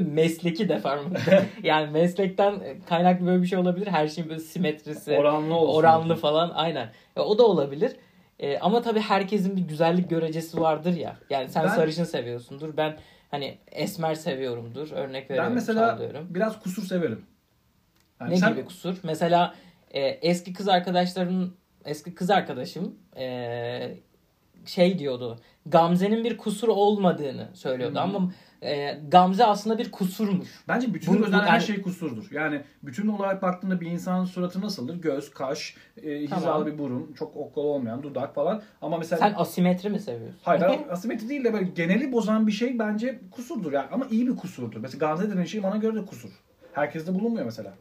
[0.01, 1.13] mesleki deform.
[1.63, 3.88] yani meslekten kaynaklı böyle bir şey olabilir.
[3.88, 5.79] Her şeyin böyle simetrisi, Oranlı olsun.
[5.79, 6.89] oranlı falan aynen.
[7.15, 7.95] E, o da olabilir.
[8.39, 11.17] E, ama tabii herkesin bir güzellik görecesi vardır ya.
[11.29, 12.77] Yani sen Ben- sarışın seviyorsundur.
[12.77, 12.98] Ben
[13.33, 14.91] hani esmer seviyorumdur.
[14.91, 15.49] Örnek veriyorum.
[15.49, 16.27] Ben mesela sallıyorum.
[16.29, 17.25] biraz kusur severim.
[18.21, 18.97] Yani Ne sen- gibi kusur?
[19.03, 19.55] Mesela
[19.91, 23.97] e, eski kız arkadaşlarım, eski kız arkadaşım e,
[24.65, 25.39] şey diyordu.
[25.65, 28.01] Gamze'nin bir kusur olmadığını söylüyordu Hı.
[28.01, 28.31] ama
[28.63, 30.49] e, Gamze aslında bir kusurmuş.
[30.67, 32.25] Bence bütün Bu- bu- özel her şey kusurdur.
[32.31, 35.01] Yani bütün olarak baktığında bir insanın suratı nasıldır?
[35.01, 36.65] Göz, kaş, e, hizalı Tamam.
[36.65, 38.61] bir burun, çok okkalı olmayan dudak falan.
[38.81, 40.39] Ama mesela Sen asimetri mi seviyorsun?
[40.43, 44.27] Hayır ben asimetri değil de böyle geneli bozan bir şey bence kusurdur yani ama iyi
[44.27, 44.79] bir kusurdur.
[44.79, 46.29] Mesela Gamze denen şey bana göre de kusur.
[46.73, 47.73] Herkeste bulunmuyor mesela.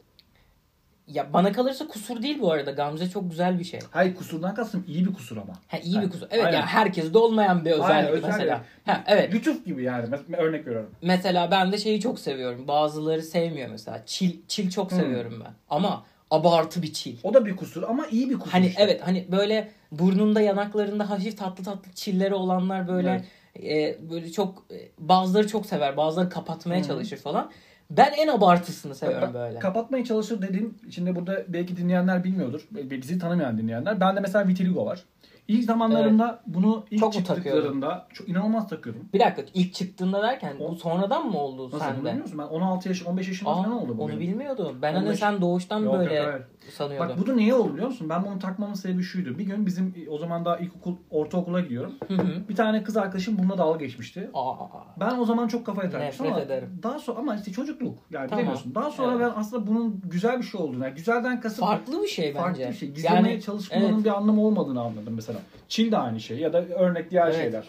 [1.07, 2.71] Ya bana kalırsa kusur değil bu arada.
[2.71, 3.81] Gamze çok güzel bir şey.
[3.91, 5.53] Hayır kusurdan kastım iyi bir kusur ama.
[5.69, 6.27] Ha, iyi bir Ha, kusur.
[6.31, 6.57] Evet aynen.
[6.59, 8.27] ya herkeste olmayan bir özellik Aynen, özellik.
[8.39, 8.65] mesela.
[8.87, 9.35] Ha, evet.
[9.35, 10.07] Lütuf gibi yani
[10.39, 10.91] örnek veriyorum.
[11.03, 12.69] Mesela ben de şeyi çok seviyorum.
[12.69, 14.03] Bazıları sevmiyor mesela.
[14.07, 14.99] Çil, çil çok Hmm.
[14.99, 15.53] seviyorum ben.
[15.71, 17.17] Ama abartı bir çil.
[17.23, 18.83] O da bir kusur ama iyi bir kusur Hani işte.
[18.83, 23.25] evet hani böyle burnunda yanaklarında hafif tatlı tatlı çilleri olanlar böyle
[23.63, 26.87] e, böyle çok e, bazıları çok sever bazıları kapatmaya Hı.
[26.87, 27.51] çalışır falan.
[27.97, 29.59] Ben en abartısını seviyorum böyle.
[29.59, 32.69] Kapatmaya çalışır dediğim şimdi burada belki dinleyenler bilmiyordur.
[32.71, 34.01] Bizi tanımayan dinleyenler.
[34.01, 35.05] Bende mesela vitiligo var.
[35.49, 39.03] İlk zamanlarında bunu ilk Çok çıktıklarında çok inanılmaz takıyordum.
[39.15, 41.99] Bir dakika ilk çıktığında derken bu O- sonradan mı oldu Nasıl sende?
[41.99, 42.39] bilmiyor musun?
[42.39, 44.21] Ben 16 yaş 15 yaşında Aa, falan oldu bu onu benim.
[44.21, 44.79] bilmiyordum.
[44.83, 46.43] Ben hani 15 sen doğuştan Yok, böyle yok, hayır.
[46.71, 47.09] sanıyordum.
[47.09, 48.09] Bak bu da niye oldu biliyor musun?
[48.11, 49.39] Ben bunu takmamın sebebi şuydu.
[49.39, 51.93] Bir gün bizim o zaman daha ilkokul, ortaokula gidiyorum.
[52.09, 52.49] Hı hı.
[52.49, 54.31] Bir tane kız arkadaşım bununla dalga geçmişti.
[54.35, 54.55] Aa,
[55.01, 56.79] Ben o zaman çok kafaya takmıştım ama ederim.
[56.83, 58.39] daha sonra ama işte çocukluk yani Tamam.
[58.39, 58.75] bilemiyorsun.
[58.75, 59.27] Daha sonra Evet.
[59.35, 62.69] ben aslında bunun güzel bir şey olduğunu, yani güzelden kasıt farklı bir şey farklı bence.
[62.71, 62.91] bir şey.
[62.91, 64.05] Gizlemeye Yani çalışmanın evet.
[64.05, 65.32] bir anlamı olmadığını anladım mesela.
[65.69, 67.37] Çil de aynı şey ya da örnek diğer Evet.
[67.37, 67.65] şeyler.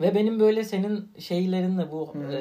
[0.00, 2.38] Ve benim böyle senin şeylerinle bu e,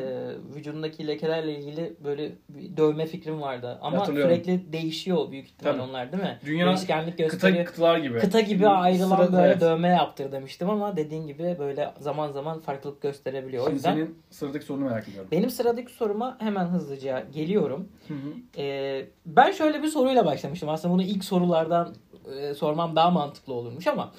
[0.56, 3.78] vücudundaki lekelerle ilgili böyle bir dövme fikrim vardı.
[3.82, 5.82] Ama sürekli değişiyor büyük ihtimal Tabii.
[5.82, 6.38] onlar değil mi?
[6.46, 7.66] Dünya Değişkenlik Kıta, gösteriyor.
[7.66, 8.20] kıtalar gibi.
[8.20, 9.62] Kıta gibi ayrılan Sırada- böyle evet.
[9.62, 13.64] dövme yaptır demiştim ama dediğin gibi böyle zaman zaman farklılık gösterebiliyor.
[13.64, 15.30] O Şimdi yüzden senin sıradaki sorunu merak ediyorum.
[15.32, 17.88] benim sıradaki soruma hemen hızlıca geliyorum.
[18.08, 18.18] Hı hı.
[18.62, 20.70] Ee, ben şöyle bir soruyla başlamıştım.
[20.70, 21.96] Aslında bunu ilk sorulardan
[22.40, 24.12] e, sormam daha mantıklı olurmuş ama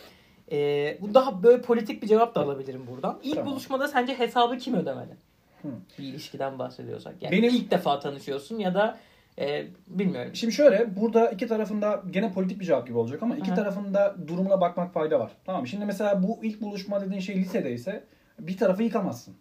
[0.52, 3.18] e, bu daha böyle politik bir cevap da alabilirim buradan.
[3.22, 3.52] İlk Tamam.
[3.52, 5.12] buluşmada sence hesabı kim ödemeli?
[5.62, 5.68] Hı.
[5.98, 7.14] Bir ilişkiden bahsediyorsak.
[7.20, 8.98] Yani Benim- ilk defa tanışıyorsun ya da
[9.38, 10.30] e, bilmiyorum.
[10.34, 13.54] Şimdi şöyle burada iki tarafında gene politik bir cevap gibi olacak ama iki Aha.
[13.56, 15.32] tarafında durumuna bakmak fayda var.
[15.44, 15.66] Tamam?
[15.66, 18.04] Şimdi mesela bu ilk buluşma dediğin şey lisedeyse
[18.38, 19.34] bir tarafı yıkamazsın.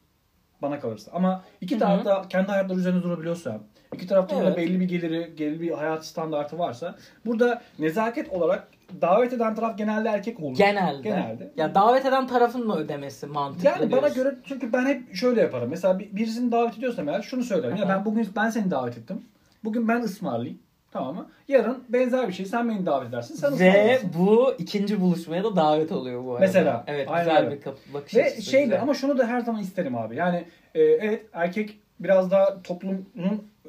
[0.62, 1.12] Bana kalırsa.
[1.14, 3.60] Ama iki taraf da kendi hayatları üzerine durabiliyorsa,
[3.94, 4.58] iki tarafta da Evet.
[4.58, 8.68] belli bir geliri, belli bir hayat standartı varsa burada nezaket olarak
[9.02, 10.58] davet eden taraf genelde erkek olur.
[10.58, 11.02] Genelde.
[11.02, 11.52] Genelde.
[11.58, 14.24] Ya davet eden tarafın mı ödemesi mantıklı Yani bana diyorsun?
[14.24, 15.70] göre çünkü ben hep şöyle yaparım.
[15.70, 17.76] Mesela bir- birisini davet ediyorsam eğer şunu söylerim.
[17.76, 17.90] Ya Aha.
[17.96, 19.22] ben bugün ben seni davet ettim.
[19.64, 20.60] Bugün ben ısmarlayayım.
[20.92, 21.28] Tamam mı?
[21.48, 23.36] Yarın benzer bir şey sen beni davet edersin.
[23.36, 26.46] Sen Ve bu ikinci buluşmaya da davet oluyor bu arada.
[26.46, 27.56] Mesela, Evet aynen güzel öyle.
[27.56, 28.58] bir kap- bakış Ve açısı.
[28.58, 28.82] güzel.
[28.82, 30.16] ama şunu da her zaman isterim abi.
[30.16, 33.06] Yani e, evet erkek biraz daha toplumun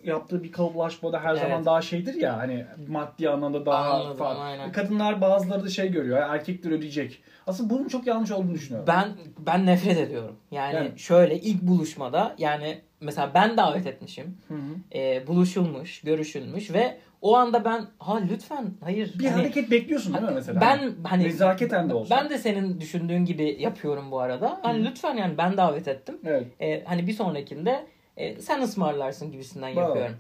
[0.05, 1.41] yaptığı bir kalıplaşma da her Evet.
[1.43, 4.41] zaman daha şeydir ya hani maddi anlamda daha Anladım, falan.
[4.47, 4.73] aynen.
[4.73, 6.19] Kadınlar bazıları da şey görüyor.
[6.19, 7.23] ya, Erkekler ödeyecek.
[7.47, 8.87] Aslında bunun çok yanlış olduğunu düşünüyorum.
[8.89, 10.37] Ben ben nefret ediyorum.
[10.51, 14.37] Yani, Yani- şöyle ilk buluşmada yani mesela ben davet etmişim.
[14.49, 14.99] Hı hı.
[14.99, 20.25] e, buluşulmuş, görüşülmüş ve o anda ben ha lütfen hayır Bir hani, hareket bekliyorsun değil
[20.25, 20.61] mi mesela?
[20.61, 22.17] ben hani Nezaketen de olsa.
[22.17, 24.59] ben de senin düşündüğün gibi yapıyorum bu arada.
[24.63, 26.19] Hani lütfen yani ben davet ettim.
[26.27, 26.47] Evet.
[26.61, 27.87] E, hani bir sonrakinde
[28.17, 29.89] e, sen ısmarlarsın gibisinden Bravo.
[29.89, 30.17] yapıyorum.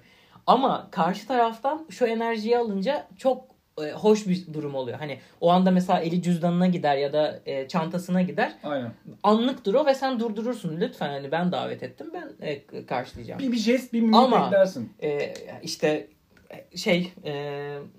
[0.46, 3.44] Ama karşı taraftan şu enerjiyi alınca çok
[3.82, 4.98] e, hoş bir durum oluyor.
[4.98, 8.52] Hani o anda mesela eli cüzdanına gider ya da e, çantasına gider.
[8.64, 8.92] Aynen.
[9.22, 10.80] Anlıktır o ve sen durdurursun.
[10.80, 13.40] Lütfen hani ben davet ettim ben e, karşılayacağım.
[13.40, 14.92] Bir, bir jest, bir mimik Ama- beklersin.
[15.02, 16.08] e, işte
[16.76, 17.32] şey e,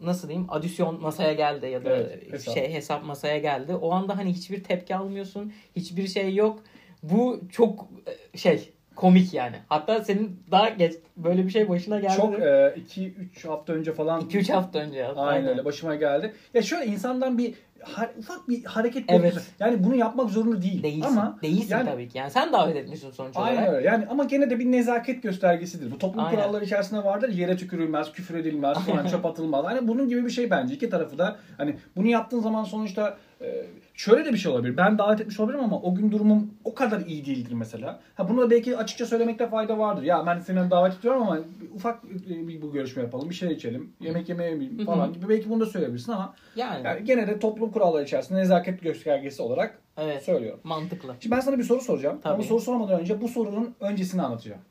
[0.01, 2.53] nasıl diyeyim adisyon masaya geldi ya da Evet, hesap.
[2.53, 3.75] şey hesap masaya geldi.
[3.75, 5.53] O anda hani hiçbir tepki almıyorsun.
[5.75, 6.63] Hiçbir şey yok.
[7.03, 7.87] Bu çok
[8.35, 9.55] şey komik yani.
[9.69, 12.13] Hatta senin daha geç böyle bir şey başına geldi.
[12.17, 14.97] Çok 2-3 hafta önce falan 2-3 hafta önce.
[14.99, 15.13] ya.
[15.15, 16.33] Aynen öyle başıma geldi.
[16.53, 19.23] Ya şöyle insandan bir ha- ufak bir hareket Evet.
[19.23, 19.53] bekliyorsun.
[19.59, 20.83] Yani bunu yapmak zorunda değil.
[20.83, 21.07] Değilsin.
[21.07, 22.17] Ama Değilsin yani- tabii ki.
[22.17, 23.49] Yani sen davet etmişsin sonuç olarak.
[23.57, 23.87] Aynen öyle.
[23.87, 25.91] Yani ama gene de bir nezaket göstergesidir.
[25.91, 26.35] Bu toplum Aynen.
[26.39, 27.29] kuralları içerisinde vardır.
[27.29, 29.65] Yere tükürülmez, küfür edilmez, falan çöp atılmaz.
[29.65, 30.75] Hani bunun gibi bir şey bence.
[30.75, 34.77] İki tarafı da hani bunu yaptığın zaman sonuçta e, şöyle de bir şey olabilir.
[34.77, 37.99] Ben davet etmiş olabilirim ama o gün durumum o kadar iyi değildir mesela.
[38.15, 40.03] Ha bunu da belki açıkça söylemekte fayda vardır.
[40.03, 41.39] Ya ben seni davet ediyorum ama
[41.75, 45.59] ufak bir bu görüşme yapalım, bir şey içelim, yemek yemeye mi falan gibi belki bunu
[45.59, 50.23] da söyleyebilirsin ama Yani, yani gene de toplum kuralları içerisinde nezaket göstergesi olarak evet.
[50.23, 50.59] söylüyorum.
[50.63, 51.15] Mantıklı.
[51.19, 52.19] Şimdi ben sana bir soru soracağım.
[52.23, 52.45] Ama Tabii.
[52.45, 54.61] soru sormadan önce bu sorunun öncesini anlatacağım.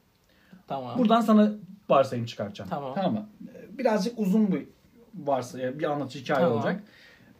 [0.69, 0.99] Tamam.
[0.99, 1.53] Buradan sana
[1.89, 2.71] varsayım çıkartacağım.
[2.71, 3.13] Tamam.
[3.13, 3.27] mı?
[3.49, 4.67] Ee, Birazcık uzun bir
[5.15, 6.59] varsayım, bir anlatıcı hikaye Tamam.
[6.59, 6.83] olacak.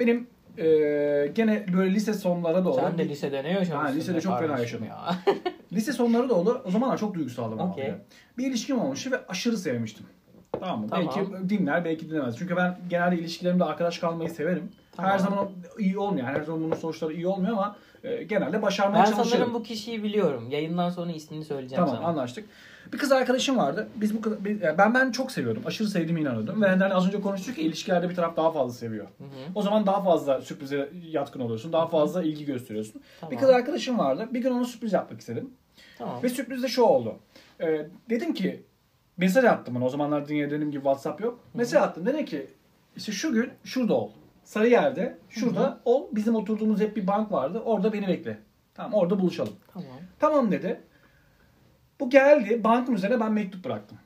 [0.01, 0.27] Benim
[0.59, 0.67] e,
[1.35, 2.75] gene böyle lise sonlara doğru.
[2.81, 3.77] Sen de lisede ne yaşamışsın?
[3.93, 4.87] Ha, lisede çok fena yaşadım.
[5.73, 6.63] Lise sonları doğru.
[6.65, 7.59] O zamanlar çok duygusaldım.
[7.59, 7.99] ya.
[8.39, 10.07] Bir ilişkim olmuştu ve aşırı sevmiştim.
[10.61, 10.87] Tamam mı?
[10.91, 11.07] Tamam.
[11.17, 12.39] Belki dinler, belki dinlemez.
[12.39, 14.71] Çünkü ben genelde ilişkilerimde arkadaş kalmayı severim.
[14.97, 15.11] Tamam.
[15.11, 16.27] Her zaman iyi olmuyor.
[16.27, 19.31] Her zaman bunun sonuçları iyi olmuyor ama e, genelde başarmaya Ben çalışırım.
[19.39, 20.51] sanırım bu kişiyi biliyorum.
[20.51, 22.09] Yayından sonra ismini söyleyeceğim Tamam sana.
[22.09, 22.45] anlaştık.
[22.93, 23.89] Bir kız arkadaşım vardı.
[23.97, 24.33] Biz bu kız,
[24.79, 25.63] ben ben çok seviyordum.
[25.67, 26.63] Aşırı sevdiğime inanıyordum.
[26.63, 29.07] Ve hani az önce konuştuk ya ilişkilerde bir taraf daha fazla seviyor.
[29.19, 29.29] Hı hı.
[29.55, 31.73] O zaman daha fazla sürprize yatkın oluyorsun.
[31.73, 33.03] Daha fazla ilgi gösteriyorsun.
[33.21, 33.33] Tamam.
[33.33, 34.29] Bir kız arkadaşım vardı.
[34.31, 35.51] Bir gün ona sürpriz yapmak istedim.
[35.99, 36.23] Tamam.
[36.23, 37.17] Ve sürpriz de şu oldu.
[37.61, 38.63] Ee, dedim ki
[39.17, 39.85] mesaj attım ona.
[39.85, 41.41] O zamanlar dünya dediğim gibi WhatsApp yok.
[41.55, 42.07] Mesaj attım.
[42.07, 42.47] Dedim ki
[42.97, 44.11] işte şu gün şurada ol.
[44.45, 46.07] Sarıyer'de şurada ol.
[46.13, 47.63] Bizim oturduğumuz hep bir bank vardı.
[47.65, 48.39] Orada beni bekle.
[48.75, 49.55] Tamam orada buluşalım.
[49.73, 49.89] Tamam.
[50.19, 50.81] Tamam dedi.
[52.01, 52.65] Bu geldi.
[52.65, 53.99] Bankın üzerine ben mektup bıraktım.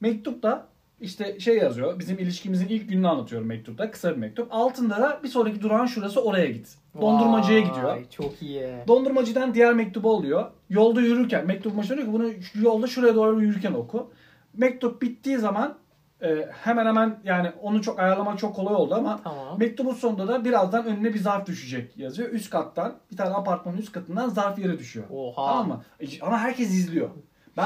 [0.00, 0.66] Mektupta
[1.00, 1.98] işte şey yazıyor.
[1.98, 3.90] Bizim ilişkimizin ilk gününü anlatıyorum mektupta.
[3.90, 4.48] Kısa bir mektup.
[4.50, 6.76] Altında da bir sonraki durağın şurası oraya git.
[7.00, 7.96] Dondurmacıya Vay, gidiyor.
[8.10, 8.68] Çok iyi.
[8.88, 10.50] Dondurmacıdan diğer mektubu oluyor.
[10.70, 12.28] Yolda yürürken mektup başına diyor ki bunu
[12.64, 14.10] yolda şuraya doğru yürürken oku.
[14.54, 15.78] Mektup bittiği zaman
[16.22, 19.58] e, hemen hemen yani onu çok ayarlamak çok kolay oldu ama Tamam.
[19.58, 22.30] mektubun sonunda da birazdan önüne bir zarf düşecek yazıyor.
[22.30, 25.06] Üst kattan bir tane apartmanın üst katından zarf yere düşüyor.
[25.10, 25.46] Oha.
[25.46, 25.84] Tamam mı?
[26.00, 27.10] E, Ama herkes izliyor.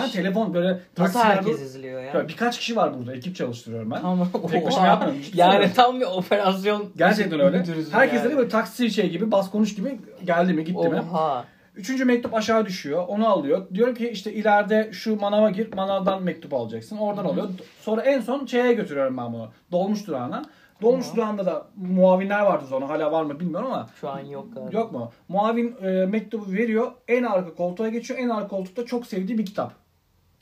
[0.03, 2.15] Ben telefon böyle Nasıl herkes izliyor ya?
[2.15, 3.15] Böyle birkaç kişi var burada.
[3.15, 4.01] Ekip çalıştırıyorum ben.
[4.01, 4.29] Tamam.
[4.51, 6.91] Tek başıma yapmıyorum, ciddi Yani tam bir operasyon.
[6.97, 7.59] Gerçekten öyle.
[7.59, 8.33] müdürüsün Herkes yani.
[8.33, 11.03] de böyle taksi şey gibi bas konuş gibi geldi mi gitti mi?
[11.11, 11.45] Oha.
[11.77, 13.05] Üçüncü mektup aşağı düşüyor.
[13.09, 13.67] Onu alıyor.
[13.75, 15.75] Diyor ki işte ileride şu manava gir.
[15.75, 16.97] Manavdan mektup alacaksın.
[16.97, 17.49] Oradan alıyor.
[17.81, 19.49] Sonra en son şeye götürüyorum ben bunu.
[19.73, 20.45] Dolmuş durağına.
[20.83, 21.17] Dolmuş Tamam.
[21.17, 22.89] durağında da muavinler vardı sonra.
[22.89, 23.89] Hala var mı bilmiyorum ama.
[24.01, 24.77] Şu an yok galiba.
[24.79, 25.13] Yok mu?
[25.29, 26.93] Muavin e, mektubu veriyor.
[27.09, 28.21] En arka koltuğa geçiyor.
[28.21, 29.73] En arka koltukta çok sevdiği bir kitap.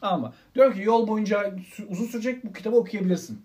[0.02, 0.32] Tamam mı?
[0.54, 1.54] Diyor ki yol boyunca
[1.88, 3.44] uzun sürecek bu kitabı okuyabilirsin.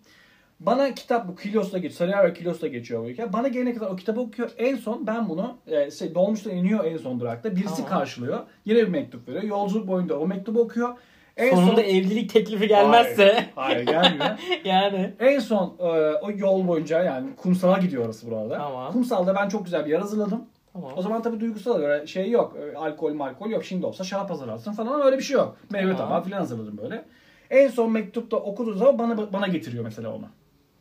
[0.59, 1.97] Bana kitap bu Kilios'ta geçiyor.
[1.97, 3.33] Sarıyer ve Kilios'ta geçiyor bu hikaye.
[3.33, 4.49] Bana gelene kadar o kitabı okuyor.
[4.57, 7.55] En son ben bunu e, şey, dolmuşta iniyor en son durakta.
[7.55, 7.89] Birisi Tamam.
[7.89, 8.39] karşılıyor.
[8.65, 9.43] Yine bir mektup veriyor.
[9.43, 10.97] Yolculuk boyunca o mektubu okuyor.
[11.37, 11.83] En Sonunda son...
[11.83, 14.39] evlilik teklifi gelmezse Hayır, hayır gelmiyor.
[14.65, 15.13] yani.
[15.19, 15.83] En son e,
[16.21, 18.57] o yol boyunca yani kumsala gidiyor orası burada.
[18.57, 18.91] Tamam.
[18.91, 20.45] Kumsalda ben çok güzel bir yer hazırladım.
[20.81, 20.97] Tamam.
[20.97, 22.57] O zaman tabii duygusal göre şey yok.
[22.73, 23.65] E, Alkol malkol yok.
[23.65, 25.57] Şimdi olsa şarap hazırlarsın falan ama öyle bir şey yok.
[25.71, 26.07] Meyve Tamam.
[26.09, 27.05] tabağı falan hazırladım böyle.
[27.49, 30.25] En son mektupta okuduğu zaman bana bana getiriyor mesela onu.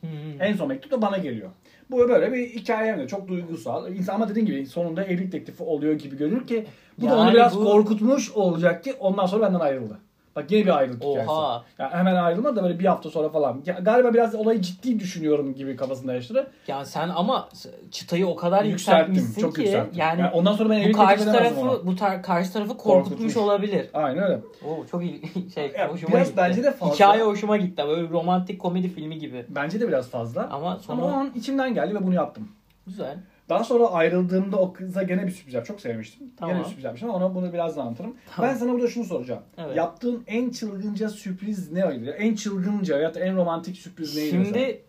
[0.01, 0.41] Hmm.
[0.43, 1.51] En son mektup da bana geliyor.
[1.91, 3.93] Bu böyle bir hikaye de çok duygusal.
[3.93, 6.67] İnsan ama dediğim gibi sonunda evlilik teklifi oluyor gibi görünür ki
[6.99, 9.99] bu da onu Yani biraz bu- korkutmuş olacak ki ondan sonra benden ayrıldı.
[10.37, 11.31] Bak yine bir ayrılık hikayesi.
[11.31, 11.65] Oha.
[11.79, 13.63] Ya hemen ayrılmadı da böyle bir hafta sonra falan.
[13.67, 16.51] Ya galiba biraz olayı ciddi düşünüyorum gibi kafasında yaşadı.
[16.69, 17.49] Ya sen ama
[17.91, 19.15] çıtayı o kadar Yükselttim.
[19.15, 19.99] yükseltmişsin Çok ki yükselttim.
[20.01, 21.69] yani Yani ondan sonra ben bu karşı edemezdim ona.
[21.71, 23.37] tarafı bu tar- karşı tarafı korkutmuş, Korkutmuş.
[23.37, 23.87] olabilir.
[23.95, 24.41] Aynen öyle.
[24.69, 25.23] Oo çok iyi
[25.55, 26.37] şey Ya hoşuma biraz gitti.
[26.43, 26.95] bence de fazla.
[26.95, 27.83] Hikaye hoşuma gitti.
[27.89, 29.45] Böyle romantik komedi filmi gibi.
[29.49, 30.43] Bence de biraz fazla.
[30.51, 32.49] Ama Ama sonu o an içimden geldi ve bunu yaptım.
[32.87, 33.17] güzel.
[33.49, 35.75] Daha sonra ayrıldığımda o kıza gene bir sürpriz yaptım.
[35.75, 36.31] Çok sevmiştim.
[36.37, 36.55] Tamam.
[36.55, 38.17] Gene bir sürpriz yapmıştım ama ona bunu birazdan anlatırım.
[38.37, 38.51] Tamam.
[38.51, 39.43] Ben sana burada şunu soracağım.
[39.59, 39.77] Evet.
[39.77, 42.11] Yaptığın en çılgınca sürpriz ne oydu?
[42.11, 44.39] En çılgınca ya da en romantik sürpriz neydi?
[44.39, 44.55] mesela?
[44.55, 44.83] Şimdi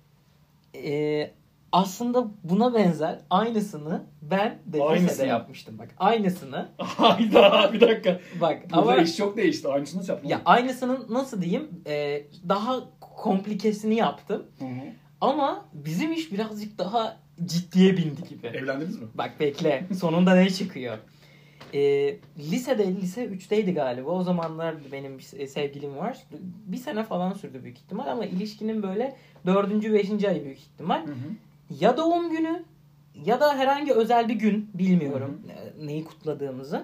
[0.90, 1.32] e,
[1.72, 5.28] aslında buna benzer aynısını ben de Aynısını.
[5.28, 5.88] yapmıştım bak.
[5.98, 6.70] Aynısını.
[6.78, 8.20] Hayda bir dakika.
[8.42, 9.68] Bak Burada ama iş çok değişti.
[9.68, 10.30] Aynısını nasıl yaptın?
[10.30, 11.68] ya aynısını nasıl diyeyim?
[11.88, 14.44] E, daha komplikesini yaptım.
[14.60, 14.70] Hı hı.
[15.22, 18.48] Ama bizim iş birazcık daha ciddiye bindi gibi.
[18.48, 19.08] Evlendiniz mi?
[19.16, 19.84] Bak bekle.
[20.00, 20.98] Sonunda ne çıkıyor?
[21.74, 24.10] Ee, lisede, lise 3'teydi galiba.
[24.10, 26.18] O zamanlar benim sevgilim var.
[26.66, 29.84] Bir sene falan sürdü büyük ihtimal ama ilişkinin böyle 4.
[29.94, 30.24] 5.
[30.24, 31.08] ayı büyük ihtimal.
[31.08, 31.16] Hı hı.
[31.80, 32.64] Ya doğum günü
[33.26, 36.84] ya da herhangi özel bir gün bilmiyorum e, neyi kutladığımızı.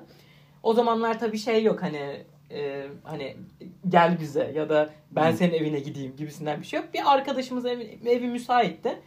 [0.63, 3.38] O zamanlar tabii şey yok hani e, hani
[3.89, 5.38] gel bize ya da ben Hı.
[5.38, 6.94] senin evine gideyim gibisinden bir şey yok.
[6.94, 9.00] Bir arkadaşımız evi, evi müsaitti.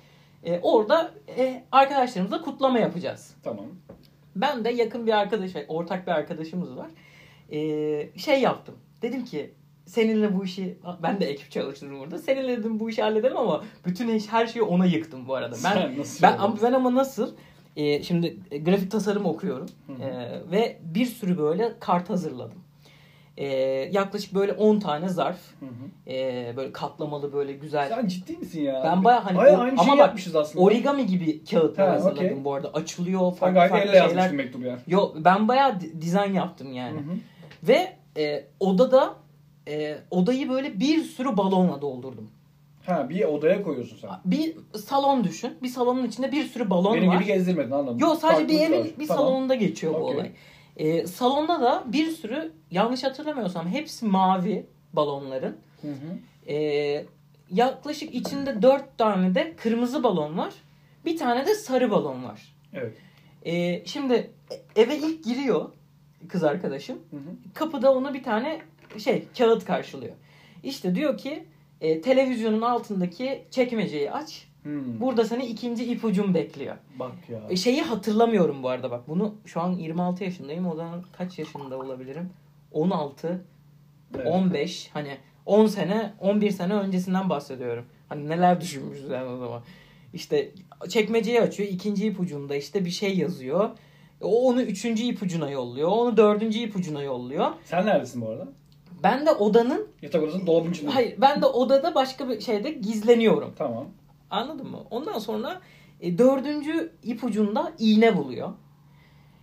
[0.47, 3.35] E, orada e, arkadaşlarımızla kutlama yapacağız.
[3.43, 3.67] Tamam.
[4.37, 6.91] Ben de yakın bir arkadaş, ortak bir arkadaşımız var.
[7.53, 8.75] Ee, şey yaptım.
[9.03, 9.55] Dedim ki
[9.87, 12.19] seninle bu işi, ben de ekip çalıştırdım orada.
[12.19, 15.57] Seninle dedim bu işi halledelim ama bütün iş- her şeyi ona yıktım bu arada.
[15.65, 17.35] Ben Sen nasıl ben ama ben ama nasıl?
[17.77, 19.67] Ee, şimdi e, grafik tasarım okuyorum.
[20.01, 22.59] Ee, ve bir sürü böyle kart hazırladım.
[23.39, 23.47] Ee,
[23.93, 26.11] yaklaşık böyle 10 tane zarf, Hı hı.
[26.13, 27.89] ee, böyle katlamalı böyle güzel.
[27.89, 28.83] Sen ciddi misin ya?
[28.85, 30.65] Ben baya hani Bayağı o- aynı ama şeyi bak, aslında.
[30.65, 32.45] Origami gibi kağıtlar Ha, hazırladım okey.
[32.45, 32.69] bu arada.
[32.75, 34.33] Açılıyor Sen farklı farklı elle şeyler.
[34.33, 34.81] mektubu yani.
[34.87, 36.97] Yo ben bayağı di- dizayn yaptım yani.
[36.99, 37.17] Hı hı.
[37.69, 39.15] Ve e, odada
[39.69, 42.31] e, odayı böyle bir sürü balonla doldurdum.
[42.87, 44.11] Ha bir odaya koyuyorsun sen.
[44.25, 45.51] Bir salon düşün.
[45.63, 47.15] Bir salonun içinde bir sürü balon Benim var.
[47.17, 47.99] gibi gezdirmedin anladım.
[47.99, 48.99] Yo sadece bir Farklılık evin var.
[48.99, 49.25] bir Tamam.
[49.25, 50.17] salonunda geçiyor bu Okey.
[50.17, 50.31] olay.
[50.77, 55.57] E, salonda da bir sürü yanlış hatırlamıyorsam hepsi mavi balonların.
[55.83, 56.53] Hı hı.
[56.53, 57.07] E,
[57.51, 60.55] yaklaşık içinde dört tane de kırmızı balon var.
[61.05, 62.55] Bir tane de sarı balon var.
[62.73, 62.97] Evet.
[63.47, 64.31] E, şimdi
[64.77, 65.71] eve ilk giriyor
[66.29, 66.99] kız arkadaşım.
[67.11, 67.53] Hı hı.
[67.55, 68.61] kapıda ona bir tane
[68.99, 70.15] şey kağıt karşılıyor.
[70.63, 71.45] İşte diyor ki
[71.81, 74.49] e, televizyonun altındaki çekmeceyi aç.
[74.67, 75.01] Hmm.
[75.01, 76.77] Burada seni ikinci ipucum bekliyor.
[76.99, 77.41] Bak ya.
[77.51, 79.09] E, şeyi hatırlamıyorum bu arada bak.
[79.09, 80.67] Bunu şu an 26 yaşındayım.
[80.67, 82.31] O zaman kaç yaşında olabilirim?
[82.73, 83.45] 16,
[84.17, 84.27] Evet.
[84.27, 87.85] 15 hani 10 sene, 11 sene öncesinden bahsediyorum.
[88.09, 89.63] Hani neler düşünmüşüz yani o zaman.
[90.15, 90.51] İşte
[90.89, 91.69] çekmeceyi açıyor.
[91.69, 93.71] ikinci ipucunda işte bir şey yazıyor.
[94.21, 95.89] O onu üçüncü ipucuna yolluyor.
[95.89, 97.47] Onu dördüncü ipucuna yolluyor.
[97.65, 98.49] Sen neredesin bu arada?
[99.03, 100.91] Ben de odanın Yatak odasının dolabın içinde.
[100.91, 103.53] hayır ben de odada başka bir şeyde gizleniyorum.
[103.59, 103.87] Tamam.
[104.31, 104.79] Anladın mı?
[104.91, 105.61] Ondan sonra
[106.01, 108.53] e, dördüncü ipucunda iğne buluyor.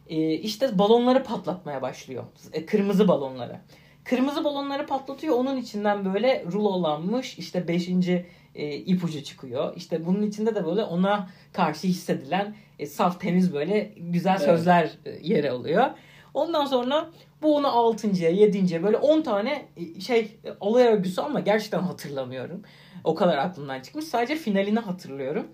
[0.07, 2.23] E, işte balonları patlatmaya başlıyor.
[2.53, 3.59] E, kırmızı balonları.
[4.03, 5.35] Kırmızı balonları patlatıyor.
[5.35, 9.73] Onun içinden böyle rulolanmış işte beşinci e, ipucu çıkıyor.
[9.75, 14.45] İşte bunun içinde de böyle ona karşı hissedilen e, saf temiz böyle güzel Evet.
[14.45, 15.85] sözler e, yer alıyor.
[16.33, 17.09] Ondan sonra
[17.41, 22.61] bu onu altıncıya, yedinciye böyle 10 tane e, şey e, olay örgüsü ama gerçekten hatırlamıyorum.
[23.03, 24.05] O kadar aklımdan çıkmış.
[24.05, 25.47] Sadece finalini hatırlıyorum.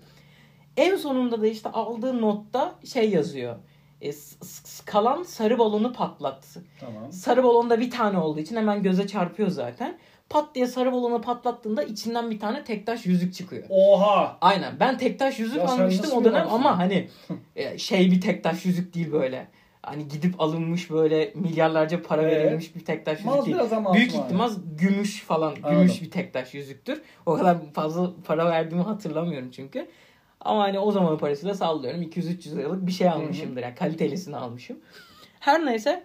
[0.76, 3.56] En sonunda da işte aldığı notta şey yazıyor.
[4.02, 4.10] E,
[4.84, 6.64] kalan sarı balonu patlattı.
[6.80, 7.12] Tamam.
[7.12, 9.98] Sarı balonda bir tane olduğu için hemen göze çarpıyor zaten.
[10.28, 13.64] Pat diye sarı balonu patlattığında içinden bir tane tektaş yüzük çıkıyor.
[13.68, 14.38] Oha!
[14.40, 14.80] Aynen.
[14.80, 17.08] Ben tektaş yüzük Ya almıştım o dönem ama hani
[17.56, 19.48] e, şey bir tektaş yüzük değil böyle.
[19.82, 22.44] Hani gidip alınmış böyle milyarlarca para Evet.
[22.44, 23.56] verilmiş bir tektaş yüzük Maz değil.
[23.94, 25.54] Büyük ihtimal gümüş falan.
[25.54, 25.96] Gümüş Anladım.
[26.02, 27.02] bir tektaş yüzüktür.
[27.26, 29.88] O kadar fazla para verdiğimi hatırlamıyorum çünkü.
[30.40, 32.02] Ama hani o zamanın parasıyla sallıyorum.
[32.02, 33.62] 200-300 liralık bir şey almışımdır.
[33.62, 34.78] Yani kalitelisini almışım.
[35.40, 36.04] Her neyse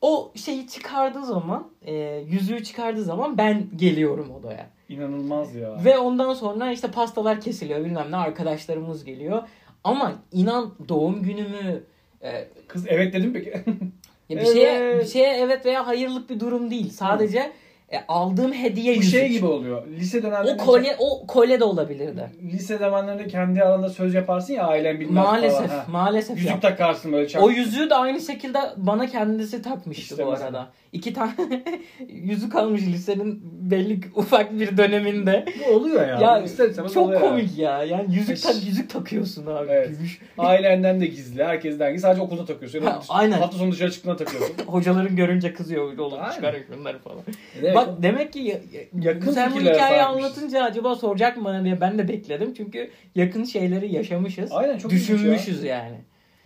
[0.00, 1.94] o şeyi çıkardığı zaman, e,
[2.26, 4.70] yüzüğü çıkardığı zaman ben geliyorum odaya.
[4.88, 5.84] İnanılmaz ya.
[5.84, 9.42] Ve ondan sonra işte pastalar kesiliyor bilmem ne arkadaşlarımız geliyor.
[9.84, 11.84] Ama inan doğum günümü
[12.22, 13.50] e, Kız evet dedim peki.
[14.28, 15.04] ya bir şeye Evet.
[15.04, 16.90] bir şeye evet veya hayırlık bir durum değil.
[16.90, 17.52] Sadece
[17.92, 19.12] e, aldığım hediye Bu yüzük.
[19.20, 19.86] şey gibi oluyor.
[19.86, 22.30] Lise dönemlerinde O kolye o kolye de olabilirdi.
[22.52, 25.68] lise zamanlarında kendi aranda söz yaparsın ya ailen bilmez Maalesef, falan.
[25.68, 25.84] Ha.
[25.90, 26.36] maalesef.
[26.36, 27.42] Yüzük yap- takarsın böyle çak.
[27.42, 30.68] O yüzüğü de aynı şekilde bana kendisi takmıştı İşte bu arada.
[30.92, 31.34] İki tane
[32.08, 35.44] yüzük almış lisenin belli ufak bir döneminde.
[35.68, 36.18] Bu oluyor ya.
[36.20, 37.84] Ya, İster istemez Çok oluyor komik ya.
[37.84, 39.68] Yani yüzük tak yüzük takıyorsun abi.
[39.70, 39.88] Evet.
[39.88, 40.20] Gümüş.
[40.38, 42.02] Ailenden de gizli, herkesten gizli.
[42.02, 42.78] Sadece okulda takıyorsun.
[42.82, 43.38] Ya Ha, aynen.
[43.38, 44.54] Hafta sonu dışarı çıktığında takıyorsun.
[44.66, 46.30] Hocaların görünce kızıyor Aynen.
[46.34, 47.18] çıkar şunları falan.
[47.60, 47.74] Evet.
[47.74, 50.06] Bak demek ki ya- ya- Yakın sen bu hikayeyi sahipmişiz.
[50.24, 52.54] anlatınca acaba soracak mı bana diye ben de bekledim.
[52.54, 54.52] Çünkü yakın şeyleri yaşamışız.
[54.52, 55.14] Aynen çok ilginç ya.
[55.16, 55.96] düşünmüşüz yani.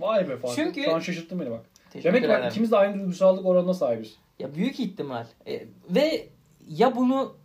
[0.00, 0.54] Vay be Fatih.
[0.54, 1.60] Çünkü- Şu an şaşırttın beni bak.
[1.90, 4.16] Teşekkür Demek ki ikimiz de aynı duygusallık oranına sahibiz.
[4.38, 5.26] Ya büyük ihtimal.
[5.46, 6.28] E, ve
[6.68, 7.36] ya bunu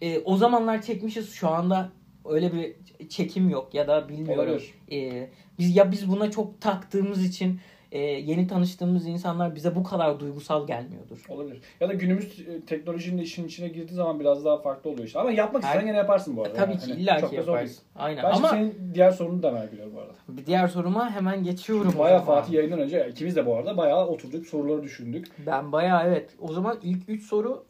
[0.00, 1.92] e, o zamanlar çekmişiz şu anda
[2.24, 2.76] öyle bir
[3.08, 4.62] çekim yok ya da bilmiyorum.
[4.92, 7.60] Ee, biz ya biz buna çok taktığımız için
[7.96, 11.24] e, yeni tanıştığımız insanlar bize bu kadar duygusal gelmiyordur.
[11.28, 11.60] Olabilir.
[11.80, 15.18] Ya da günümüz e, teknolojinin işin içine girdiği zaman biraz daha farklı oluyor işte.
[15.20, 16.54] Ama yapmak Her- istesen gene yaparsın bu arada.
[16.54, 16.80] Tabii yani.
[16.80, 17.70] ki Hani illa ki değil.
[17.96, 18.24] Aynen.
[18.24, 20.12] Ben Ama senin diğer sorunu da merak ediyorum bu arada.
[20.28, 21.92] bir diğer soruma hemen geçiyorum.
[21.96, 22.24] o Bayağı.
[22.24, 25.26] Fatih yayından önce ikimiz de bu arada bayağı oturduk soruları düşündük.
[25.46, 26.30] Ben bayağı evet.
[26.40, 27.64] O zaman ilk 3 soru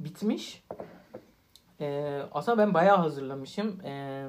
[0.00, 0.62] bitmiş.
[1.80, 3.80] Ee, aslında ben bayağı hazırlamışım.
[3.84, 4.24] Ee,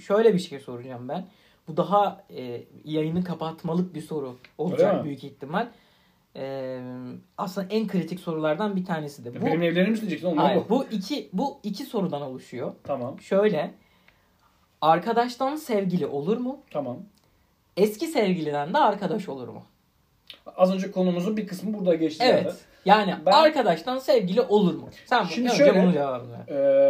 [0.00, 1.26] şöyle bir şey soracağım ben.
[1.68, 5.04] Bu daha e, yayını kapatmalık bir soru olacak mi?
[5.04, 5.68] büyük ihtimal.
[6.36, 6.80] Ee,
[7.38, 9.40] aslında en kritik sorulardan bir tanesi de.
[9.42, 10.38] Bu, Benim evlenir misin diyecektin oğlum.
[10.38, 10.68] ne hayır, bu?
[10.70, 12.72] bu iki bu iki sorudan oluşuyor.
[12.84, 13.20] Tamam.
[13.20, 13.70] Şöyle.
[14.80, 16.60] Arkadaştan sevgili olur mu?
[16.70, 16.98] Tamam.
[17.76, 19.62] Eski sevgiliden de arkadaş olur mu?
[20.56, 22.42] Az önce konumuzun bir kısmı burada geçti Evet.
[22.44, 22.58] zaten.
[22.84, 24.88] Yani Ben- arkadaştan sevgili olur mu?
[25.06, 26.48] Sen Şimdi önce şöyle- bunu cevabını ver.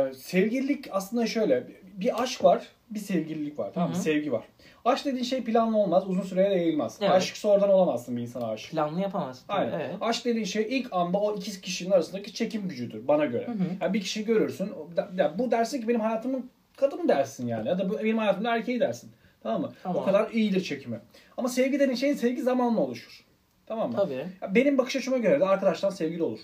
[0.08, 1.68] Ee, sevgililik aslında şöyle.
[1.96, 3.70] Bir aşk var, bir sevgililik var.
[3.74, 3.96] Tamam mı?
[3.96, 4.44] Sevgi var.
[4.84, 6.98] Aşk dediğin şey planlı olmaz, uzun süreye yayılmaz.
[7.00, 7.10] Evet.
[7.10, 8.70] Aşk sonradan olamazsın bir insana aşık.
[8.70, 9.44] Planlı yapamazsın.
[9.48, 9.72] Aynen.
[9.80, 9.94] Evet.
[10.00, 13.46] Aşk dediğin şey ilk anda o iki kişinin arasındaki çekim gücüdür bana göre.
[13.46, 13.56] Hı hı.
[13.80, 14.70] Yani bir kişi görürsün.
[14.70, 17.68] o da- ya bu dersin ki benim hayatımın kadını dersin yani.
[17.68, 19.10] Ya da bu benim hayatımda erkeği dersin.
[19.42, 19.72] Tamam mı?
[19.82, 20.02] Tamam.
[20.02, 21.00] O kadar iyidir çekimi.
[21.36, 23.24] Ama sevgi dediğin şey sevgi zamanla oluşur.
[23.66, 23.96] Tamam mı?
[23.96, 24.26] Tabii.
[24.42, 26.40] Ya benim bakış açıma göre de arkadaştan sevgili olur.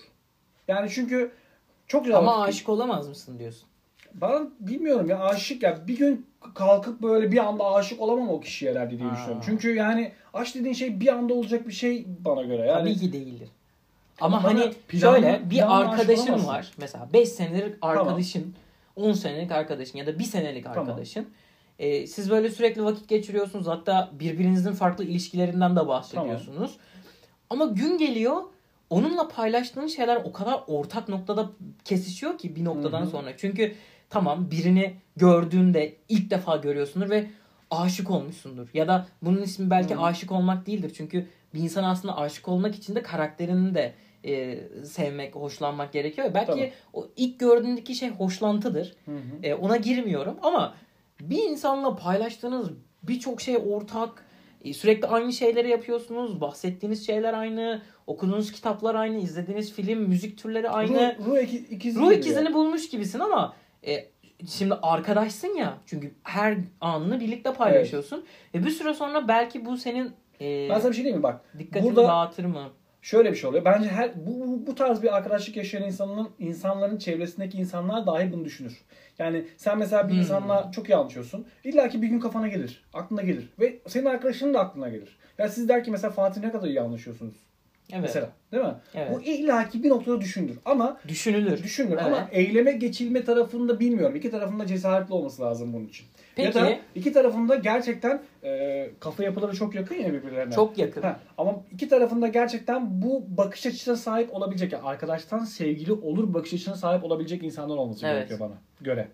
[0.67, 1.31] Yani çünkü
[1.87, 3.69] çok güzel Ama aşık olamaz mısın diyorsun.
[4.13, 8.71] Ben bilmiyorum ya aşık ya bir gün kalkıp böyle bir anda aşık olamam o kişiye
[8.71, 9.15] herhalde diye Ha.
[9.15, 9.41] düşünüyorum.
[9.45, 12.65] Çünkü yani aşk dediğin şey bir anda olacak bir şey bana göre.
[12.67, 13.49] Yani Tabii ki değildir.
[14.21, 16.71] Ama Bana hani planlı- şöyle bir planlı arkadaşın var.
[16.77, 18.53] Mesela 5 senelik arkadaşın,
[18.95, 20.79] 10 senelik arkadaşın ya da 1 senelik Tamam.
[20.79, 21.27] arkadaşın.
[21.79, 23.67] Ee, siz böyle sürekli vakit geçiriyorsunuz.
[23.67, 26.77] Hatta birbirinizin farklı ilişkilerinden de bahsediyorsunuz.
[27.49, 28.35] Ama gün geliyor
[28.89, 31.49] onunla paylaştığın şeyler o kadar ortak noktada
[31.85, 33.09] kesişiyor ki bir noktadan Hı hı.
[33.09, 33.37] sonra.
[33.37, 33.73] Çünkü
[34.09, 37.27] tamam birini gördüğünde ilk defa görüyorsundur ve
[37.71, 38.67] aşık olmuşsundur.
[38.73, 40.01] Ya da bunun ismi belki Hı.
[40.01, 40.91] aşık olmak değildir.
[40.97, 43.93] Çünkü bir insan aslında aşık olmak için de karakterini de
[44.25, 46.31] e, sevmek, hoşlanmak gerekiyor.
[46.33, 46.73] Belki Tabii.
[46.93, 48.95] o ilk gördüğündeki şey hoşlantıdır.
[49.05, 49.17] Hı hı.
[49.43, 50.73] E, ona girmiyorum ama
[51.21, 52.69] bir insanla paylaştığınız
[53.03, 54.25] birçok şey ortak.
[54.65, 56.41] E, sürekli aynı şeyleri yapıyorsunuz.
[56.41, 57.81] Bahsettiğiniz şeyler aynı.
[58.07, 59.17] Okuduğunuz kitaplar aynı.
[59.17, 61.15] izlediğiniz film, müzik türleri aynı.
[61.19, 63.53] Ruh, ruh iki- ikizi Ruh ikizini bulmuş gibisin ama
[63.87, 64.09] e,
[64.47, 65.77] şimdi arkadaşsın ya.
[65.85, 68.25] Çünkü her anını birlikte paylaşıyorsun.
[68.55, 71.41] E, bir süre sonra belki bu senin e, Ben sana bir şey diyeyim mi bak.
[71.59, 72.69] dikkatini burada- dağıtır mı?
[73.01, 73.65] Şöyle bir şey oluyor.
[73.65, 78.45] Bence her bu, bu, bu tarz bir arkadaşlık yaşayan insanın insanların çevresindeki insanlar dahi bunu
[78.45, 78.81] düşünür.
[79.19, 80.19] Yani sen mesela bir Hmm.
[80.19, 81.47] insanla çok iyi anlaşıyorsun.
[81.63, 82.83] İlla ki bir gün kafana gelir.
[82.93, 83.49] Aklına gelir.
[83.59, 85.17] Ve senin arkadaşının da aklına gelir.
[85.37, 87.35] Ya siz der ki mesela Fatih ne kadar iyi anlaşıyorsunuz.
[87.91, 88.01] Evet.
[88.01, 88.29] Mesela.
[88.51, 88.73] Değil mi?
[88.93, 89.11] Evet.
[89.13, 90.57] Bu illa ki bir noktada düşündür.
[90.65, 91.63] Ama Düşünülür.
[91.63, 92.03] düşünür Evet.
[92.05, 94.15] ama eyleme geçilme tarafında bilmiyorum.
[94.15, 96.05] İki tarafında cesaretli olması lazım bunun için.
[96.35, 96.57] Peki.
[96.57, 100.53] Ya da iki tarafında gerçekten e, kafa yapıları çok yakın ya birbirlerine.
[100.53, 101.01] Çok yakın.
[101.01, 106.53] Ha, ama iki tarafında gerçekten bu bakış açısına sahip olabilecek, yani arkadaştan sevgili olur bakış
[106.53, 108.15] açısına sahip olabilecek insanlar olması Evet.
[108.17, 109.07] gerekiyor bana göre.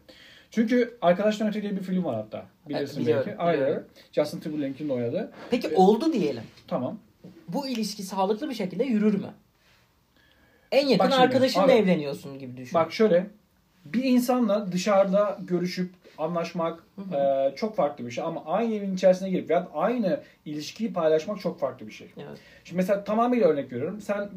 [0.51, 2.45] Çünkü Arkadaştan Öte diye bir film var hatta.
[2.69, 3.39] Bilirsin biliyorum, belki.
[3.41, 3.61] Aynen.
[3.61, 3.83] biliyorum.
[4.11, 5.31] Justin Timberlake'in de oynadığı.
[5.51, 6.43] Peki oldu diyelim.
[6.67, 6.99] Tamam.
[7.47, 9.33] Bu ilişki sağlıklı bir şekilde yürür mü?
[10.71, 11.71] En yakın şimdi, arkadaşınla abi.
[11.71, 12.73] evleniyorsun gibi düşün.
[12.73, 13.27] Bak şöyle.
[13.85, 19.29] Bir insanla dışarıda görüşüp anlaşmak Hı e, çok farklı bir şey ama aynı evin içerisine
[19.29, 22.07] girip ya aynı ilişkiyi paylaşmak çok farklı bir şey.
[22.17, 22.37] Evet.
[22.63, 24.01] Şimdi mesela tamamıyla örnek veriyorum.
[24.01, 24.29] Sen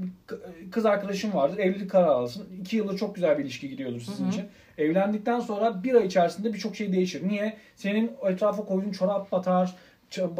[0.71, 2.47] kız arkadaşın vardır, evlilik kararı alırsın.
[2.61, 4.33] İki yılda çok güzel bir ilişki gidiyordur sizin Hı hı.
[4.33, 4.45] için.
[4.79, 7.29] Evlendikten sonra bir ay içerisinde birçok şey değişir.
[7.29, 7.57] Niye?
[7.77, 9.77] Senin etrafa koyduğun çorap batar,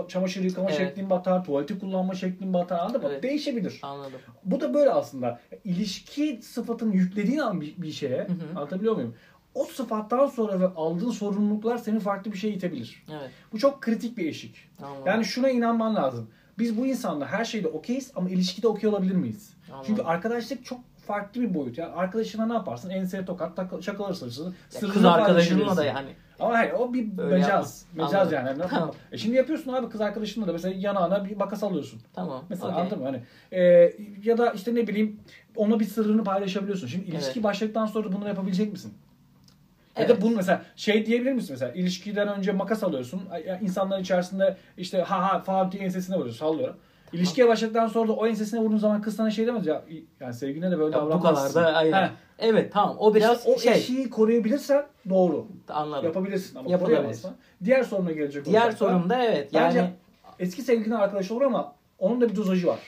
[0.09, 0.79] çamaşır yıkama Evet.
[0.79, 2.79] şeklin batar, tuvaleti kullanma şeklin batar.
[2.79, 3.09] Anladın mı?
[3.13, 3.23] Evet.
[3.23, 3.81] Değişebilir.
[3.83, 4.21] Anladım.
[4.45, 5.41] Bu da böyle aslında.
[5.65, 8.59] İlişki sıfatını yüklediğin an bir, bir şeye, Hı hı.
[8.59, 9.15] anlatabiliyor muyum?
[9.55, 13.05] O sıfattan sonra ve aldığın sorumluluklar seni farklı bir şeye itebilir.
[13.11, 13.31] Evet.
[13.53, 14.57] Bu çok kritik bir eşik.
[14.83, 15.03] Anladım.
[15.07, 16.31] Yani şuna inanman lazım.
[16.59, 19.53] Biz bu insanla her şeyde okeyiz ama ilişkide okey olabilir miyiz?
[19.69, 19.85] Anladım.
[19.87, 21.79] Çünkü arkadaşlık çok farklı bir boyut.
[21.79, 22.91] Yani arkadaşına ne yaparsın?
[22.91, 24.55] Enseye tokat, şakalar sırrını
[24.93, 26.11] kız arkadaşınla da yani.
[26.41, 27.85] Ama hayır o bir Öyle mecaz.
[27.89, 28.05] yapma.
[28.05, 28.59] Mecaz Anladım.
[28.59, 28.71] yani.
[28.71, 28.95] Tamam.
[29.13, 32.01] E şimdi yapıyorsun abi kız arkadaşınla da mesela yanağına bir makas alıyorsun.
[32.15, 32.45] Tamam.
[32.49, 32.81] Mesela okey.
[32.81, 33.05] anladın mı?
[33.05, 33.23] Hani,
[33.53, 33.93] e,
[34.25, 35.21] ya da işte ne bileyim
[35.57, 36.87] ona bir sırrını paylaşabiliyorsun.
[36.87, 37.43] Şimdi ilişki Evet.
[37.45, 38.95] başladıktan sonra bunu yapabilecek misin?
[39.97, 40.17] Ya Evet.
[40.17, 43.23] da bunu mesela şey diyebilir misin mesela ilişkiden önce makas alıyorsun.
[43.47, 46.77] Ya insanların içerisinde işte ha ha falan diye ensesine vuruyorsun sallıyorum.
[47.13, 49.83] İlişkiye başladıktan sonra da o ensesine vurduğun zaman kız sana şey demez ya
[50.21, 51.55] yani sevgiline de böyle Ya bu davranmazsın.
[51.61, 52.11] kadar da aynen.
[52.39, 52.97] Evet tamam.
[52.99, 53.73] O biraz o şey.
[53.73, 55.47] eşiği koruyabilirsen doğru.
[55.69, 56.05] Anladım.
[56.05, 56.97] Yapabilirsin ama Yapılabilir.
[56.97, 57.33] koruyamazsan.
[57.65, 59.53] Diğer soruna gelecek Diğer olursak da, sorum da evet.
[59.53, 59.91] Yani Bence
[60.39, 62.79] eski sevgilinin arkadaşı olur ama onun da bir dozajı var.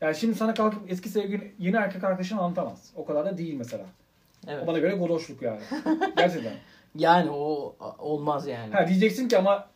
[0.00, 2.90] Yani şimdi sana kalkıp eski sevgilin yeni erkek arkadaşını anlatamaz.
[2.96, 3.84] O kadar da değil mesela.
[4.48, 4.64] evet.
[4.64, 5.60] O bana göre godoşluk yani.
[6.16, 6.52] Gerçekten.
[6.94, 8.72] Yani o olmaz yani.
[8.74, 9.68] Ha diyeceksin ki ama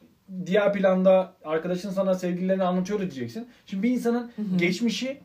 [0.46, 3.48] diğer planda arkadaşın sana sevgililerini anlatıyor da diyeceksin.
[3.66, 4.56] Şimdi bir insanın hı.
[4.58, 5.18] geçmişi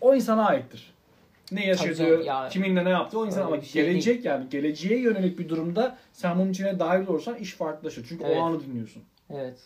[0.00, 0.94] o insana aittir.
[1.52, 5.48] Ne yaşadığı, ya- kiminle ne yaptığı o insan ama şey gelecek yani geleceğe yönelik bir
[5.48, 8.06] durumda sen bunun içine dahil olursan iş farklılaşır.
[8.08, 8.36] Çünkü Evet.
[8.36, 9.02] o anı dinliyorsun.
[9.30, 9.58] Evet.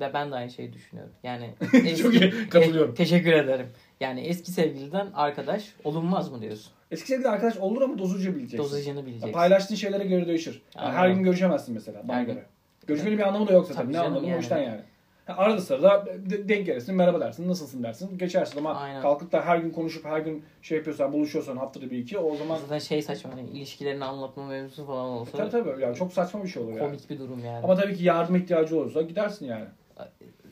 [0.00, 1.12] Ve ben de aynı şeyi düşünüyorum.
[1.22, 1.50] Yani
[2.02, 2.92] Çok iyi, katılıyorum.
[2.92, 3.66] E, teşekkür ederim.
[4.00, 6.72] Yani eski sevgiliden arkadaş olunmaz mı diyorsun?
[6.90, 8.58] Eski sevgili arkadaş olur ama dozajı bileceksin.
[8.58, 9.32] Dozajını Ya bileceksin.
[9.32, 10.62] Paylaştığın şeylere göre değişir.
[10.76, 12.34] Yani her gün görüşemezsin mesela bana gün.
[12.34, 12.44] göre.
[12.86, 13.82] Görüşmenin bir anlamı da yok zaten.
[13.82, 14.36] Tabii ne anlamı yani.
[14.36, 14.80] o işten yani.
[15.26, 19.02] Ha, Arada sırada de- denk gelirsin, merhaba dersin, nasılsın dersin, geçersin ama Aynen.
[19.02, 22.56] kalkıp da her gün konuşup her gün şey yapıyorsan, buluşuyorsan haftada bir iki o zaman
[22.58, 26.48] Zaten şey saçma hani ilişkilerini anlatma mevzusu falan olsa tabii tabii yani çok saçma bir
[26.48, 26.80] şey olur yani.
[26.80, 27.64] komik bir durum yani.
[27.64, 29.64] Ama tabii ki yardım ihtiyacı olursa gidersin yani.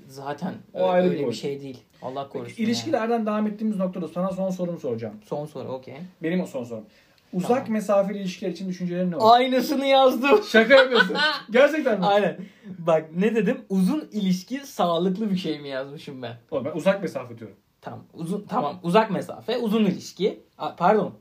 [0.07, 1.37] Zaten O ayrı bir öyle bir boyut.
[1.37, 1.83] şey değil.
[2.03, 2.49] Allah korusun.
[2.49, 2.71] Peki, yani.
[2.71, 5.15] ilişkilerden devam ettiğimiz noktada sana son sorumu soracağım.
[5.25, 5.95] Son soru okey.
[6.23, 6.85] Benim o son sorum.
[7.33, 7.73] Uzak Tamam.
[7.73, 9.35] mesafeli ilişkiler için düşüncelerin ne olur?
[9.35, 10.43] Aynısını yazdım.
[10.49, 11.17] Şaka yapıyorsun.
[11.51, 12.07] Gerçekten mi?
[12.07, 12.39] Aynen.
[12.79, 13.61] Bak ne dedim?
[13.69, 16.37] Uzun ilişki sağlıklı bir şey mi yazmışım ben?
[16.51, 17.57] Oğlum ben uzak mesafe diyorum.
[17.81, 18.05] Tamam.
[18.15, 18.81] Uzun tamam.
[18.83, 20.41] Uzak mesafe, uzun ilişki.
[20.59, 21.15] A, pardon.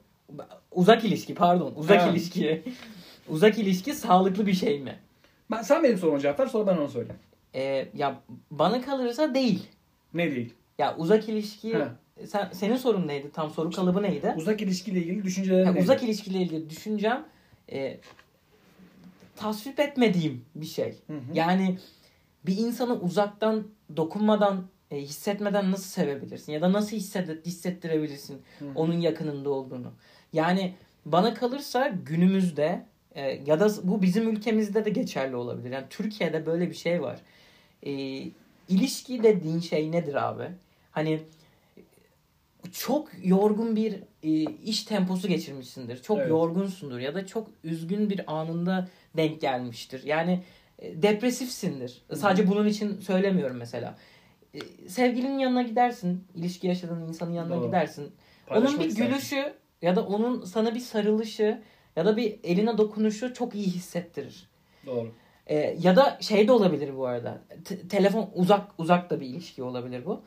[0.72, 1.74] Uzak ilişki pardon.
[1.76, 2.10] Uzak Ha.
[2.10, 2.64] ilişki.
[3.30, 4.96] Uzak ilişki sağlıklı bir şey mi?
[5.52, 7.20] Ben, sen benim soruma cevap ver sonra ben onu söyleyeyim.
[7.56, 8.16] Ee, ya
[8.52, 9.68] bana kalırsa değil.
[10.14, 10.54] Ne değil?
[10.80, 11.96] Ya uzak ilişki Ha.
[12.28, 13.32] Sen senin sorun neydi?
[13.34, 14.34] Tam soru kalıbı neydi?
[14.38, 15.82] Uzak ilişkiyle ilgili düşüncelerin nedir?
[15.82, 17.26] uzak ilişkiyle ilgili düşüncem
[17.72, 17.98] e,
[19.36, 20.96] tasvip etmediğim bir şey.
[21.08, 21.20] Hı hı.
[21.34, 21.78] Yani
[22.46, 23.68] bir insanı uzaktan
[23.98, 28.70] dokunmadan e, hissetmeden nasıl sevebilirsin ya da nasıl hisset, hissettirebilirsin Hı hı.
[28.76, 29.92] onun yakınında olduğunu.
[30.34, 30.74] Yani
[31.06, 35.72] bana kalırsa günümüzde e, ya da bu bizim ülkemizde de geçerli olabilir.
[35.72, 37.20] Yani Türkiye'de böyle bir şey var.
[37.84, 37.92] E,
[38.70, 40.44] ilişki dediğin şey nedir abi?
[40.92, 41.20] Hani
[42.72, 43.94] çok yorgun bir
[44.24, 44.30] e,
[44.64, 46.02] iş temposu geçirmişsindir.
[46.02, 46.30] Çok Evet.
[46.30, 48.88] yorgunsundur ya da çok üzgün bir anında
[49.18, 50.04] denk gelmiştir.
[50.04, 50.44] Yani
[50.80, 52.02] e, depresifsindir.
[52.16, 53.98] Sadece bunun için söylemiyorum mesela.
[54.54, 57.66] E, sevgilinin yanına gidersin, ilişki yaşadığın insanın yanına Doğru.
[57.66, 58.12] gidersin.
[58.48, 59.12] Paylaşmak onun bir istersin.
[59.12, 61.62] gülüşü ya da onun sana bir sarılışı
[61.96, 64.50] ya da bir eline dokunuşu çok iyi hissettirir.
[64.86, 65.12] Doğru.
[65.48, 67.42] E, ya da şey de olabilir bu arada.
[67.66, 70.22] Te- telefon uzak uzak da bir ilişki olabilir bu.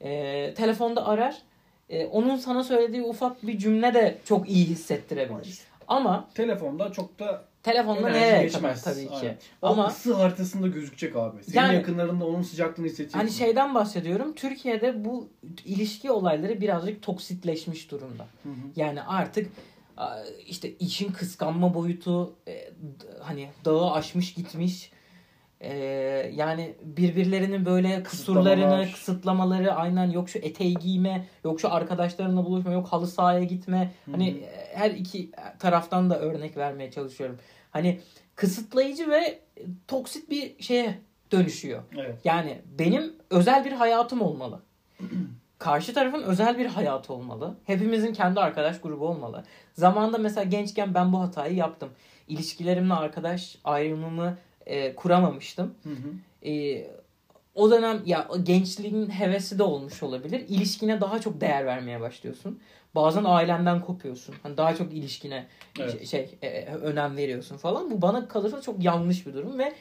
[0.00, 1.42] E, telefonda arar.
[1.90, 5.58] E, onun sana söylediği ufak bir cümle de çok iyi hissettirebilir.
[5.88, 8.82] Ama Telefonda çok da telefonda nereye geçmez.
[8.84, 9.14] kadar tabii ki.
[9.14, 9.36] Aynen.
[9.62, 11.44] O Ama ısı haritasında gözükecek abi.
[11.44, 13.18] Senin Yani- yakınlarında onun sıcaklığını hissedeceksin.
[13.18, 14.34] hani şeyden bahsediyorum.
[14.34, 15.28] Türkiye'de bu
[15.64, 18.26] ilişki olayları birazcık toksitleşmiş durumda.
[18.42, 18.54] Hı hı.
[18.76, 19.48] Yani artık
[20.46, 22.70] işte işin kıskanma boyutu e,
[23.20, 24.90] hani dağı aşmış gitmiş.
[25.60, 25.72] E,
[26.34, 28.92] yani birbirlerinin böyle kusurlarını, Kısıtlamalar.
[28.92, 33.92] kısıtlamaları aynen yok şu eteği giyme, yok şu arkadaşlarınla buluşma, yok halı sahaya gitme.
[34.10, 37.38] Hani e, her iki taraftan da örnek vermeye çalışıyorum.
[37.70, 38.00] Hani
[38.34, 39.38] kısıtlayıcı ve
[39.88, 40.98] toksit bir şeye
[41.32, 41.82] dönüşüyor.
[41.98, 42.20] Evet.
[42.24, 44.62] Yani benim özel bir hayatım olmalı.
[45.58, 47.56] Karşı tarafın özel bir hayatı olmalı.
[47.64, 49.44] Hepimizin kendi arkadaş grubu olmalı.
[49.74, 51.88] Zamanında mesela gençken ben bu hatayı yaptım.
[52.28, 54.38] İlişkilerimle arkadaş ayrımımı
[54.68, 55.74] e, kuramamıştım.
[55.82, 56.48] Hı hı.
[56.48, 56.84] E,
[57.54, 60.44] o dönem ya gençliğin hevesi de olmuş olabilir.
[60.48, 62.60] İlişkine daha çok değer vermeye başlıyorsun.
[62.94, 64.34] Bazen ailenden kopuyorsun.
[64.42, 65.46] Hani daha çok ilişkine
[65.80, 66.06] Evet.
[66.06, 67.90] şey e, önem veriyorsun falan.
[67.90, 69.72] Bu bana kalırsa çok yanlış bir durum ve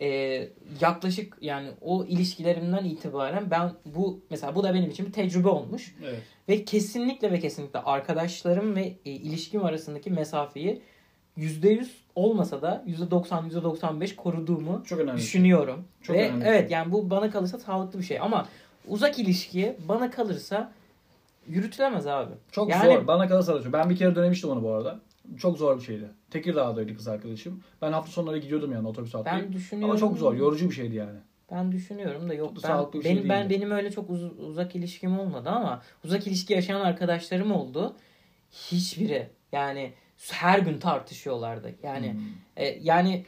[0.00, 0.48] e,
[0.80, 5.94] yaklaşık yani o ilişkilerimden itibaren ben bu mesela bu da benim için bir tecrübe olmuş
[6.04, 6.22] Evet.
[6.48, 10.82] ve kesinlikle ve kesinlikle arkadaşlarım ve e, ilişkim arasındaki mesafeyi
[11.38, 15.18] %100 olmasa da %90 %95 koruduğumu Çok önemli.
[15.18, 15.84] düşünüyorum.
[16.02, 16.44] Çok ve önemli.
[16.44, 18.46] evet yani bu bana kalırsa sağlıklı bir şey ama
[18.88, 20.72] uzak ilişki bana kalırsa
[21.48, 22.32] yürütülemez abi.
[22.52, 23.06] Çok Yani- zor.
[23.06, 23.72] Bana kalırsa da.
[23.72, 25.00] Ben bir kere denemiştim onu bu arada.
[25.38, 26.08] Çok zor bir şeydi.
[26.30, 27.62] Tekirdağ'daydı kız arkadaşım.
[27.82, 29.46] Ben hafta sonları gidiyordum yani otobüs atlayıp.
[29.46, 29.90] Ben düşünüyorum.
[29.90, 30.34] Ama çok zor.
[30.34, 31.18] Yorucu bir şeydi yani.
[31.50, 32.52] Ben düşünüyorum da yok.
[32.56, 36.26] Ben, Sağlıklı bir şey benim ben benim öyle çok uz- uzak ilişkim olmadı ama uzak
[36.26, 37.94] ilişki yaşayan arkadaşlarım oldu.
[38.52, 39.92] Hiçbiri yani
[40.32, 41.74] her gün tartışıyorlardı.
[41.82, 42.20] Yani Hmm.
[42.56, 43.24] e, yani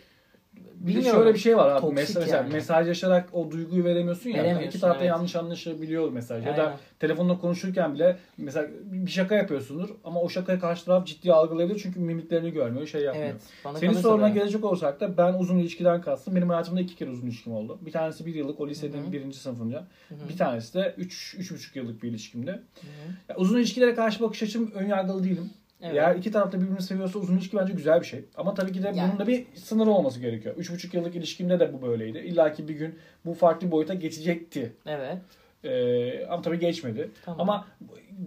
[0.74, 1.20] bilmiyorum.
[1.20, 1.86] şöyle bir şey var abi.
[1.86, 2.52] Mes- mesela yani.
[2.52, 4.36] mesajlaşarak o duyguyu veremiyorsun ya.
[4.36, 5.08] Veremiyorsun, İki tarafta evet.
[5.08, 6.46] yanlış anlaşabiliyor mesaj.
[6.46, 6.78] Ya da Aynen.
[7.00, 12.00] telefonla konuşurken bile mesela bir şaka yapıyorsundur ama o şakayı karşı taraf ciddi algılayabilir çünkü
[12.00, 13.28] mimiklerini görmüyor, şey yapmıyor.
[13.30, 13.78] Evet.
[13.80, 16.36] Senin soruna da- gelecek olsak da ben uzun ilişkiden kastım.
[16.36, 17.78] Benim hayatımda iki kere uzun ilişkim oldu.
[17.86, 19.86] Bir tanesi bir yıllık o lisenin birinci sınıfınca.
[20.08, 20.28] Hı hı.
[20.28, 22.50] Bir tanesi de üç, üç buçuk yıllık bir ilişkimdi.
[22.50, 23.12] Hı hı.
[23.28, 25.50] Ya uzun ilişkilere karşı bakış açım ön yargılı değilim.
[25.82, 25.94] Evet.
[25.96, 28.24] Eğer iki taraf da birbirini seviyorsa uzun ilişki bence güzel bir şey.
[28.36, 29.08] Ama tabii ki de Yani.
[29.08, 30.54] bunun da bir sınırı olması gerekiyor.
[30.56, 32.18] Üç buçuk yıllık ilişkimde de bu böyleydi.
[32.18, 34.72] İlla ki bir gün bu farklı boyuta geçecekti.
[34.86, 35.18] Evet.
[35.64, 37.10] Ee, ama tabii geçmedi.
[37.24, 37.40] Tamam.
[37.40, 37.66] Ama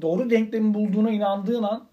[0.02, 1.88] doğru denklemi bulduğuna inandığın an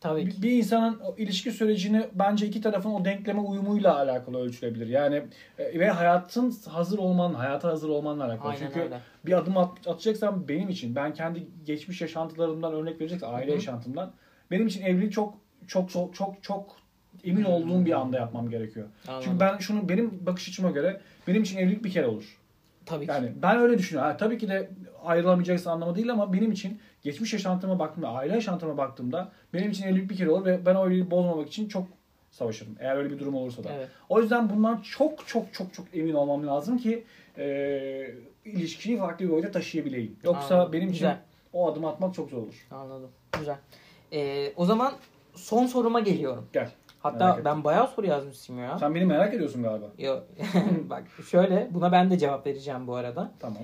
[0.00, 0.42] Tabii ki.
[0.42, 4.86] Bir, insanın ilişki sürecini bence iki tarafın o denkleme uyumuyla alakalı ölçülebilir.
[4.86, 5.22] Yani
[5.58, 8.48] e, ve hayatın hazır olman, hayata hazır olmanla alakalı.
[8.48, 9.00] Aynen Çünkü öyle.
[9.26, 13.54] bir adım at, atacaksan benim için ben kendi geçmiş yaşantılarımdan örnek vereceksem aile Hı hı.
[13.54, 14.12] yaşantımdan
[14.50, 15.34] benim için evlilik çok
[15.66, 16.76] çok çok çok çok
[17.24, 18.86] emin olduğum bir anda yapmam gerekiyor.
[19.08, 19.24] Anladım.
[19.24, 22.38] Çünkü ben şunu benim bakış açıma göre benim için evlilik bir kere olur.
[22.86, 23.10] Tabii ki.
[23.10, 24.10] Yani ben öyle düşünüyorum.
[24.10, 24.70] Ha, tabii ki de
[25.04, 30.10] ayrılamayacaksın anlamı değil ama benim için geçmiş yaşantıma baktığımda, aile yaşantıma baktığımda benim için evlilik
[30.10, 31.88] bir kere olur ve ben o evliliği bozmamak için çok
[32.30, 32.76] savaşırım.
[32.80, 33.68] Eğer öyle bir durum olursa da.
[33.76, 33.88] Evet.
[34.08, 37.04] O yüzden bundan çok çok çok çok emin olmam lazım ki
[37.38, 40.16] e, ilişkiyi farklı bir boyuta taşıyabileyim.
[40.24, 40.72] Yoksa Anladım.
[40.72, 41.18] benim için Güzel.
[41.52, 42.66] o adım atmak çok zor olur.
[42.70, 43.10] Anladım.
[43.38, 43.56] Güzel.
[44.12, 44.94] Ee, o zaman
[45.34, 46.48] son soruma geliyorum.
[46.52, 46.70] Gel.
[47.00, 48.78] Hatta ben bayağı soru yazmışım ya.
[48.78, 49.86] Sen beni merak ediyorsun galiba.
[49.98, 50.20] Yo,
[50.90, 53.32] bak şöyle buna ben de cevap vereceğim bu arada.
[53.40, 53.62] Tamam.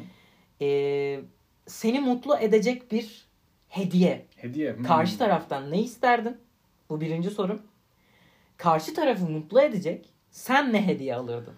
[0.61, 1.21] Ee,
[1.67, 3.27] seni mutlu edecek bir
[3.69, 4.27] hediye.
[4.37, 4.77] Hediye.
[4.77, 4.85] Hmm.
[4.85, 6.37] Karşı taraftan ne isterdin?
[6.89, 7.63] Bu birinci sorum.
[8.57, 10.09] Karşı tarafı mutlu edecek.
[10.31, 11.55] Sen ne hediye alırdın?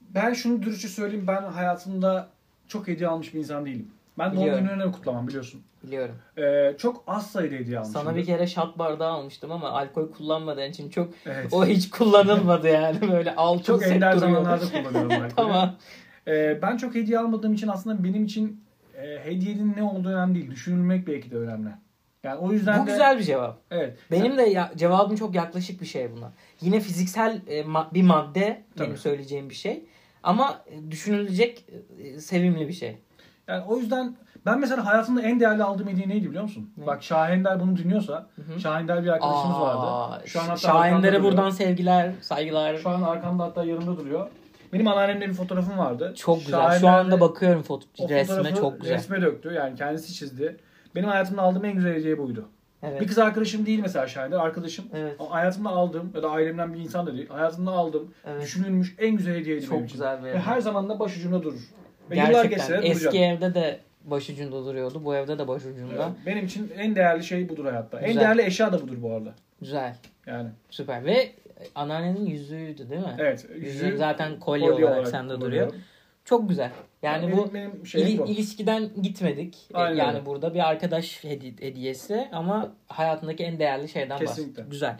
[0.00, 1.26] Ben şunu dürüstçe söyleyeyim.
[1.26, 2.28] Ben hayatımda
[2.68, 3.90] çok hediye almış bir insan değilim.
[4.18, 4.64] Ben doğum Biliyorum.
[4.64, 5.62] günlerini kutlamam biliyorsun.
[5.82, 6.14] Biliyorum.
[6.38, 8.00] Ee, çok az sayıda hediye almışım.
[8.02, 11.52] Sana bir kere şat bardağı almıştım ama alkol kullanmadığın için çok Evet.
[11.52, 15.28] o hiç kullanılmadı yani böyle altın çok set ender zamanlarda kullanıyorum alkolü.
[15.36, 15.76] tamam.
[16.28, 18.64] Ee, ben çok hediye almadığım için aslında benim için
[18.96, 20.50] e, hediyenin ne olduğu önemli değil.
[20.50, 21.68] Düşünülmek belki de önemli.
[22.24, 23.58] Yani o yüzden Bu de güzel bir cevap.
[23.70, 23.98] evet.
[24.10, 26.32] Benim de ya, cevabım çok yaklaşık bir şey buna.
[26.60, 28.98] Yine fiziksel e, ma- bir madde benim Tabii.
[28.98, 29.84] söyleyeceğim bir şey.
[30.22, 31.64] Ama e, düşünülecek
[31.98, 32.96] e, sevimli bir şey.
[33.52, 36.70] Yani o yüzden ben mesela hayatımda en değerli aldığım hediye neydi biliyor musun?
[36.76, 36.86] Ne?
[36.86, 38.26] Bak Şahender bunu dinliyorsa.
[38.36, 38.60] Hı hı.
[38.60, 40.22] Şahender bir arkadaşımız Aa, vardı.
[40.26, 42.76] Şu an hatta Şahinlere buradan sevgiler, saygılar.
[42.76, 44.28] Şu an arkamda hatta yanımda duruyor.
[44.72, 46.14] Benim anneannemle bir fotoğrafım vardı.
[46.16, 46.80] Çok güzel.
[46.80, 48.94] Şu anda bakıyorum foto resme çok güzel.
[48.94, 49.52] Resme döktü.
[49.52, 50.56] Yani kendisi çizdi.
[50.94, 52.48] Benim hayatımda aldığım en güzel hediye buydu.
[52.82, 53.00] Evet.
[53.00, 54.36] Bir kız arkadaşım değil mesela Şahiner.
[54.36, 54.84] Arkadaşım.
[54.94, 55.20] Evet.
[55.28, 57.28] Hayatımda aldığım ya da ailemden bir insan da değil.
[57.28, 58.42] Hayatımda aldığım Evet.
[58.42, 59.94] düşünülmüş en güzel hediyeydi Çok benim için.
[59.94, 61.60] güzel bir Ve her zaman da başucumda durur.
[62.12, 65.04] Ve yıllar geçse Gerçekten eski evde de başucunda duruyordu.
[65.04, 65.94] Bu evde de başucunda.
[65.94, 68.00] Evet, Benim için en değerli şey budur hayatta.
[68.00, 68.20] En Güzel.
[68.20, 69.34] değerli eşya da budur bu arada.
[69.60, 69.96] Güzel.
[70.26, 71.04] Yani Süper.
[71.04, 71.30] Ve
[71.74, 73.16] anneannenin yüzüğüydü değil mi?
[73.18, 73.46] evet.
[73.56, 75.72] Yüzüğü zaten kolye, olarak, sende duruyor.
[76.24, 76.70] Çok güzel.
[77.02, 78.26] Yani benim, bu benim şeyim İli- bu.
[78.26, 79.58] ilişkiden gitmedik.
[79.74, 84.62] E, Aynen yani burada bir arkadaş hedi- hediyesi ama hayatındaki en değerli şeyden Kesinlikle.
[84.70, 84.96] Güzel.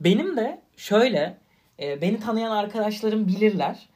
[0.00, 1.36] Benim de şöyle
[1.82, 3.88] e, beni tanıyan arkadaşlarım bilirler.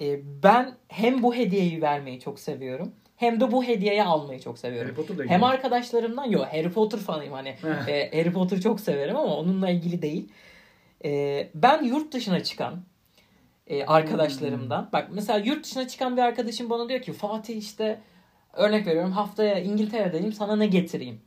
[0.00, 4.94] E, ben hem bu hediyeyi vermeyi çok seviyorum hem de bu hediyeyi almayı çok seviyorum.
[4.96, 7.48] Harry Potter Hem arkadaşlarımdan yok Harry Potter fanıyım hani
[7.88, 10.28] e, Harry Potter çok severim ama onunla ilgili değil.
[11.04, 12.82] E, ben yurt dışına çıkan
[13.66, 18.00] e, arkadaşlarımdan bak mesela yurt dışına çıkan bir arkadaşım bana diyor ki Fatih işte
[18.52, 21.20] örnek veriyorum haftaya İngiltere'deyim sana ne getireyim?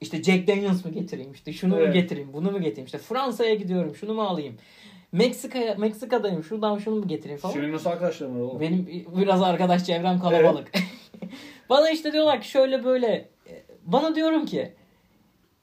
[0.00, 1.32] İşte Jack Daniels mı getireyim?
[1.32, 1.94] İşte şunu mu Evet.
[1.94, 2.32] getireyim?
[2.32, 2.86] Bunu mu getireyim?
[2.86, 3.94] İşte Fransa'ya gidiyorum.
[3.94, 4.56] Şunu mu alayım?
[5.14, 6.44] Meksika'ya Meksika'dayım.
[6.44, 7.54] Şuradan şunu mu getireyim falan.
[7.54, 8.60] Senin nasıl arkadaşların var oğlum?
[8.60, 10.72] Benim biraz arkadaş çevrem kalabalık.
[11.70, 13.28] Bana işte diyorlar ki şöyle böyle.
[13.82, 14.72] Bana diyorum ki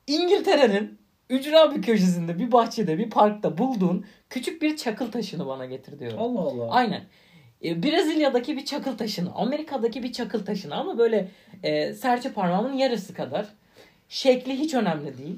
[0.08, 0.99] İngiltere'nin
[1.30, 6.20] ücra bir köşesinde, bir bahçede, bir parkta bulduğun küçük bir çakıl taşını bana getir diyorum.
[6.22, 6.72] Allah Allah.
[6.72, 7.02] Aynen.
[7.64, 11.28] E, Brezilya'daki bir çakıl taşını, Amerika'daki bir çakıl taşını ama böyle
[11.64, 13.45] e, serçe parmağımın yarısı kadar.
[14.10, 15.38] Şekli hiç önemli değil.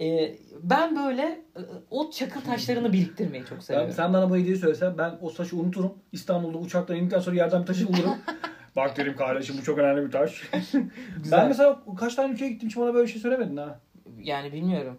[0.00, 1.22] E, ben böyle
[1.56, 3.92] e, o çakıl taşlarını biriktirmeyi çok Ben, seviyorum.
[3.92, 5.94] sen bana bu hediyeyi söylesen ben o taşı unuturum.
[6.12, 8.14] İstanbul'da uçaktan indikten sonra yerden bir taşı bulurum.
[8.76, 10.50] Bak derim kardeşim bu çok önemli bir taş.
[11.32, 13.80] Ben mesela kaç tane ülkeye gittim hiç bana böyle bir şey söylemedin ha.
[14.18, 14.98] Yani bilmiyorum.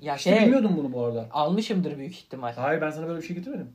[0.00, 1.26] Ya İşte şey bilmiyordum bunu bu arada.
[1.30, 2.52] almışımdır büyük ihtimal.
[2.52, 3.68] Hayır ben sana böyle bir şey getirmedim.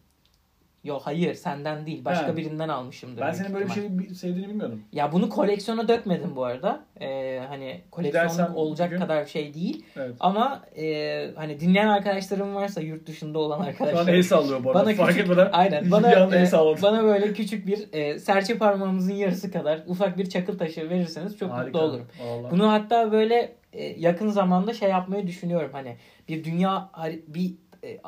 [0.84, 2.38] Yok hayır senden değil başka He.
[2.38, 3.22] birinden almışımdır.
[3.22, 3.90] Ben senin böyle bir ihtimal.
[3.90, 4.82] şey bi- sevdiğini bilmiyordum.
[4.92, 6.84] Ya bunu koleksiyona dökmedim bu arada.
[7.02, 9.86] Ee, hani koleksiyonluk Gidersen olacak bir gün- kadar şey değil.
[9.96, 10.16] Evet.
[10.20, 14.14] Ama e, hani dinleyen arkadaşlarım varsa yurt dışında olan Şu an arkadaşlar.
[14.14, 14.86] el sallıyor bu arada.
[14.86, 15.50] Bana Fark küçük, etmeden.
[15.54, 16.82] aynen bir bana anda el e, salladı.
[16.82, 21.58] bana böyle küçük bir e, serçe parmağımızın yarısı kadar ufak bir çakıl taşı verirseniz çok
[21.58, 22.08] mutlu olurum.
[22.28, 22.52] Vallahi.
[22.52, 25.70] Bunu hatta böyle e, yakın zamanda şey yapmayı düşünüyorum.
[25.74, 25.96] Hani
[26.30, 26.90] bir dünya
[27.28, 27.54] bir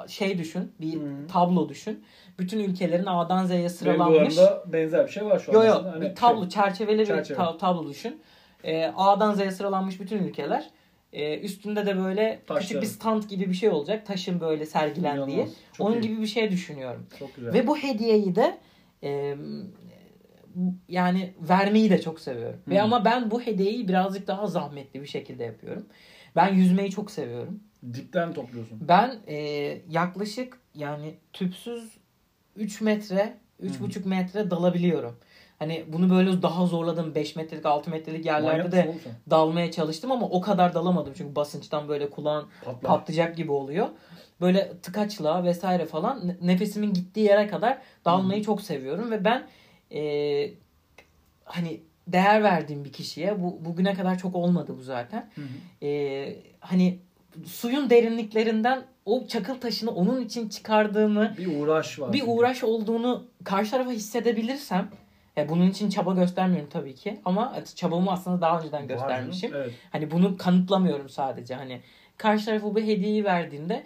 [0.08, 1.28] şey düşün, bir Hı.
[1.32, 2.04] tablo düşün.
[2.40, 4.38] Bütün ülkelerin A'dan Z'ye Benim sıralanmış.
[4.38, 5.56] duvarımda benzer bir şey var şu an.
[5.56, 5.92] Yo yo aslında.
[5.92, 7.38] Hani bir tablo şey- çerçeveli bir Çerçeve.
[7.38, 8.22] ta- tablo düşün.
[8.64, 10.70] E, A'dan Z'ye sıralanmış bütün ülkeler.
[11.14, 12.82] E, üstünde de böyle küçük Taşları.
[12.82, 14.06] bir stand gibi bir şey olacak.
[14.06, 15.36] Taşın böyle sergilendiği.
[15.38, 15.56] İnanılmaz.
[15.74, 16.02] Çok Onun iyi.
[16.02, 17.06] gibi bir şey düşünüyorum.
[17.20, 17.54] Çok güzel.
[17.54, 18.58] Ve bu hediyeyi de
[19.04, 19.36] e,
[20.90, 22.60] yani vermeyi de çok seviyorum.
[22.68, 22.84] Ve Hmm.
[22.84, 25.86] ama ben bu hediyeyi birazcık daha zahmetli bir şekilde yapıyorum.
[26.36, 27.60] Ben yüzmeyi çok seviyorum.
[27.94, 28.80] Dipten topluyorsun.
[28.82, 29.36] Ben e,
[29.90, 31.98] yaklaşık yani tüpsüz
[32.56, 35.16] 3 metre, 3,5 metre dalabiliyorum.
[35.60, 37.16] Hani bunu böyle daha zorladım.
[37.16, 38.96] 5 metrelik 6 metrelik yerlerde Manyak de
[39.30, 41.14] dalmaya çalıştım ama o kadar dalamadım.
[41.18, 42.82] Çünkü basınçtan böyle kulağın Patlar.
[42.82, 43.88] patlayacak gibi oluyor.
[44.42, 49.48] Böyle tıkaçla vesaire falan ne- nefesimin gittiği yere kadar dalmayı çok seviyorum ve ben
[49.92, 50.52] e,
[51.46, 55.30] hani değer verdiğim bir kişiye bu bugüne kadar çok olmadı bu zaten.
[55.36, 55.86] Hı hı.
[55.86, 57.00] E, hani
[57.46, 62.14] suyun derinliklerinden o çakıl taşını onun için çıkardığını Bir uğraş var.
[62.14, 62.32] bir çünkü.
[62.32, 64.90] uğraş olduğunu karşı tarafa hissedebilirsem
[65.38, 69.52] e, bunun için çaba göstermiyorum tabii ki ama çabamı aslında daha önceden göstermişim.
[69.56, 69.72] Evet.
[69.92, 71.56] Hani bunu kanıtlamıyorum sadece.
[71.56, 71.82] Hani
[72.18, 73.84] karşı tarafa bu hediyeyi verdiğinde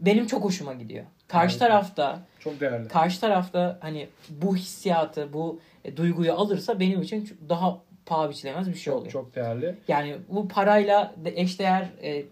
[0.00, 1.04] benim çok hoşuma gidiyor.
[1.28, 1.58] Karşı Evet.
[1.60, 2.88] tarafta Çok değerli.
[2.88, 8.74] karşı tarafta hani bu hissiyatı, bu e, duyguyu alırsa benim için daha paha biçilemez bir
[8.74, 9.12] şey Çok, oluyor.
[9.12, 9.74] çok değerli.
[9.88, 12.24] Yani bu parayla de eşdeğer e,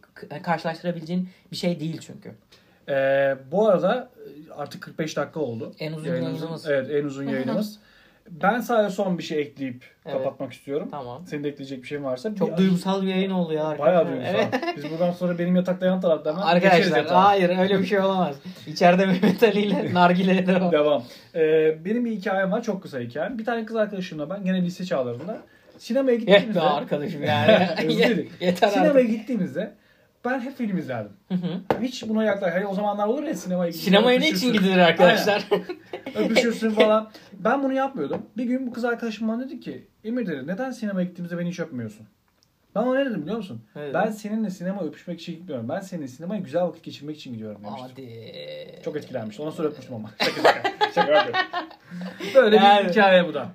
[0.43, 2.33] karşılaştırabileceğin bir şey değil çünkü.
[2.89, 4.11] Ee, bu arada
[4.51, 5.72] e, artık 45 dakika oldu.
[5.79, 6.66] En uzun Yayınımızın- yayınımız.
[6.68, 7.79] Evet en uzun yayınımız.
[8.31, 10.16] ben sadece son bir şey ekleyip Evet.
[10.18, 10.89] kapatmak istiyorum.
[10.91, 11.27] Tamam.
[11.27, 12.35] Senin de ekleyecek bir şeyin varsa.
[12.35, 13.79] Çok bir, duygusal bir yayın oldu ya.
[13.79, 14.09] Bayağı arkadaşlar.
[14.35, 14.61] duygusal.
[14.62, 14.77] Evet.
[14.77, 18.37] Biz buradan sonra benim yatakta yan tarafta hemen Arkadaşlar hayır öyle bir şey olamaz.
[18.66, 20.72] İçeride Mehmet Ali ile Nargile'ye devam.
[20.72, 21.05] Devam.
[21.35, 22.62] Ee, benim bir hikayem var.
[22.62, 23.39] Çok kısa hikayem.
[23.39, 25.39] Bir tane kız arkadaşımla ben gene lise çağlarında
[25.79, 27.68] sinemaya gittiğimizde be arkadaşım yani.
[28.41, 29.11] Yeter sinemaya artık.
[29.11, 29.75] gittiğimizde
[30.25, 31.12] ben hep film izlerdim.
[31.29, 31.81] Hı hı.
[31.83, 32.55] Hiç buna yaklaş.
[32.55, 33.91] Hani o zamanlar olur ya sinemaya gidiyorsun.
[33.91, 35.45] Sinemaya ne için gidilir arkadaşlar?
[36.14, 37.11] öpüşürsün falan.
[37.33, 38.22] Ben bunu yapmıyordum.
[38.37, 41.61] Bir gün bu kız arkadaşım bana dedi ki Emir dedi neden sinemaya gittiğimizde beni hiç
[41.61, 42.07] öpmüyorsun?
[42.75, 43.62] Ben ona ne dedim biliyor musun?
[43.77, 43.95] Evet.
[43.95, 45.68] Ben seninle sinema öpüşmek için gitmiyorum.
[45.68, 47.89] Ben seninle sinemaya güzel vakit geçirmek için gidiyorum demiştim.
[47.91, 48.83] Hadi.
[48.85, 49.43] Çok etkilenmişti.
[49.43, 50.11] Ondan sonra öpmüştüm ama.
[50.18, 50.93] Şaka şaka.
[50.95, 51.29] şaka.
[52.35, 53.49] Böyle Yani- bir hikaye bu da.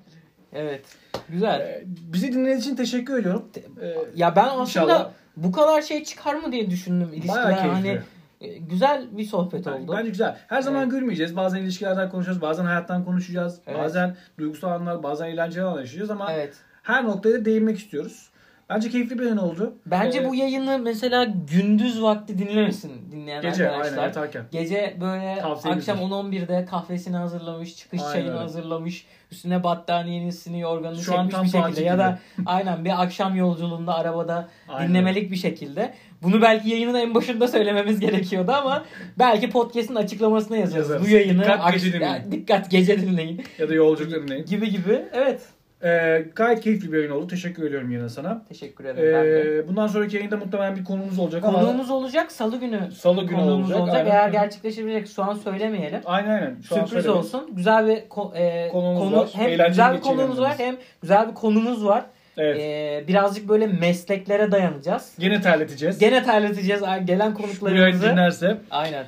[0.52, 0.84] Evet.
[1.28, 1.60] Güzel.
[1.60, 3.48] Ee, bizi dinlediğiniz için teşekkür ediyorum.
[3.82, 5.10] Ee, Ya ben aslında İnşallah.
[5.36, 7.52] bu kadar şey çıkar mı diye düşündüm ilişkiler.
[7.52, 8.00] Hani
[8.40, 9.94] e, güzel bir sohbet Ben- oldu.
[9.98, 10.36] Bence güzel.
[10.48, 10.90] Her zaman Evet.
[10.90, 11.36] gülmeyeceğiz.
[11.36, 12.40] Bazen ilişkilerden konuşacağız.
[12.42, 13.58] Bazen hayattan konuşacağız.
[13.66, 13.78] Evet.
[13.78, 16.54] Bazen duygusal anlar, bazen eğlenceli anlar yaşayacağız ama Evet.
[16.82, 18.30] her noktaya da değinmek istiyoruz.
[18.70, 19.74] Bence keyifli bir yayın oldu.
[19.86, 23.92] Bence Ee, bu yayını mesela gündüz vakti dinlemesin dinleyen Gece arkadaşlar.
[23.92, 24.44] aynen yatarken.
[24.52, 25.92] Gece böyle Tavsiyemizdir.
[25.92, 31.60] akşam 10-11'de kahvesini hazırlamış, çıkış Aynen çayını hazırlamış, üstüne battaniyesini, yorganını Şu çekmiş bir şekilde
[31.62, 34.88] tatil ya da aynen bir akşam yolculuğunda arabada Aynen.
[34.88, 35.94] dinlemelik bir şekilde.
[36.22, 38.84] Bunu belki yayının en başında söylememiz gerekiyordu ama
[39.18, 40.76] belki podcast'in açıklamasına yazarız.
[40.76, 41.06] Yazarız.
[41.06, 42.14] Bu yayını Dikkat gece dinleyin.
[42.14, 43.42] Ya, dikkat gece dinleyin.
[43.58, 44.46] Ya da yolculuk dinleyin.
[44.46, 45.02] gibi gibi.
[45.12, 45.40] Evet.
[45.84, 47.26] Ee, gayet keyifli bir yayın oldu.
[47.26, 48.42] Teşekkür ediyorum yine sana.
[48.48, 49.58] Teşekkür ederim ben de.
[49.58, 52.92] Ee, bundan sonraki yayında muhtemelen bir konumuz olacak ama Konuğumuz olacak salı günü.
[52.92, 53.80] salı günü Konuğumuz olacak.
[53.80, 53.96] olacak.
[53.96, 54.10] Aynen.
[54.10, 56.00] Eğer gerçekleşebilecek şu an söylemeyelim.
[56.04, 56.56] Aynen aynen.
[56.68, 57.18] Şu an Sürpriz söylemeyin.
[57.18, 57.50] olsun.
[57.52, 59.28] Güzel bir ko- e, Konuğumuz konu var.
[59.32, 62.04] hem Eğlenceli güzel bir konumuz var hem güzel bir konumuz var.
[62.36, 62.56] Evet.
[62.60, 65.12] E, birazcık böyle mesleklere dayanacağız.
[65.18, 65.98] Gene terleteceğiz.
[65.98, 68.02] Gene terleteceğiz gelen konuklarımızı.
[68.10, 68.56] dinlerse.
[68.70, 69.04] Aynen.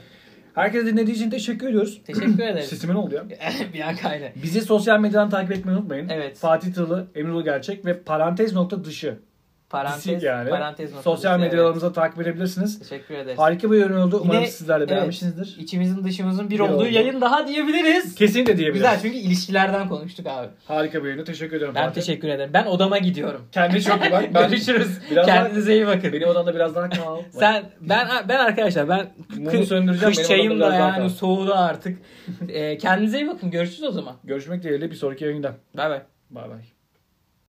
[0.55, 2.01] Herkese dinlediği için teşekkür ediyoruz.
[2.07, 2.67] Teşekkür ederiz.
[2.67, 3.25] Sesimin oldu ya.
[3.75, 4.25] bir an kaydı.
[4.43, 6.09] Bizi sosyal medyadan takip etmeyi unutmayın.
[6.09, 6.39] Evet.
[6.39, 9.19] Fatih Tırlı, Emre Gerçek ve parantez nokta dışı.
[9.73, 10.51] Parantez, yani.
[10.51, 11.03] parantez noktası.
[11.05, 11.53] Sosyal Evet.
[11.53, 12.79] medyalarımızı takip edebilirsiniz.
[12.79, 13.39] Teşekkür ederiz.
[13.39, 14.21] Harika bir yorum oldu.
[14.25, 15.57] Umarım Yine- sizler de evet, beğenmişsinizdir.
[15.59, 16.87] İçimizin dışımızın bir Bir olduğu oldu.
[16.89, 18.15] yayın daha diyebiliriz.
[18.15, 18.83] Kesinlikle diyebiliriz.
[18.91, 20.49] Güzel çünkü ilişkilerden konuştuk abi.
[20.69, 21.25] Harika bir yayını.
[21.25, 21.75] Teşekkür ediyorum.
[21.75, 22.01] Ben Fatih.
[22.03, 22.51] teşekkür ederim.
[22.55, 23.41] Ben odama gidiyorum.
[23.53, 24.25] Kendine çok iyi bak.
[24.35, 24.99] Ben Görüşürüz.
[25.11, 26.13] Biraz daha- Kendinize iyi bakın.
[26.13, 27.19] Benim odamda biraz daha kal.
[27.31, 29.07] Sen ben ben arkadaşlar ben
[29.37, 31.99] Mumu kı- söndüreceğim, Kış çayım da daha yani soğudu artık.
[32.49, 33.51] Ee, kendinize iyi bakın.
[33.51, 34.15] Görüşürüz o zaman.
[34.25, 35.55] Görüşmek dileğiyle bir sonraki yayında.
[35.77, 36.01] Bay bay.
[36.31, 36.59] Bay bay.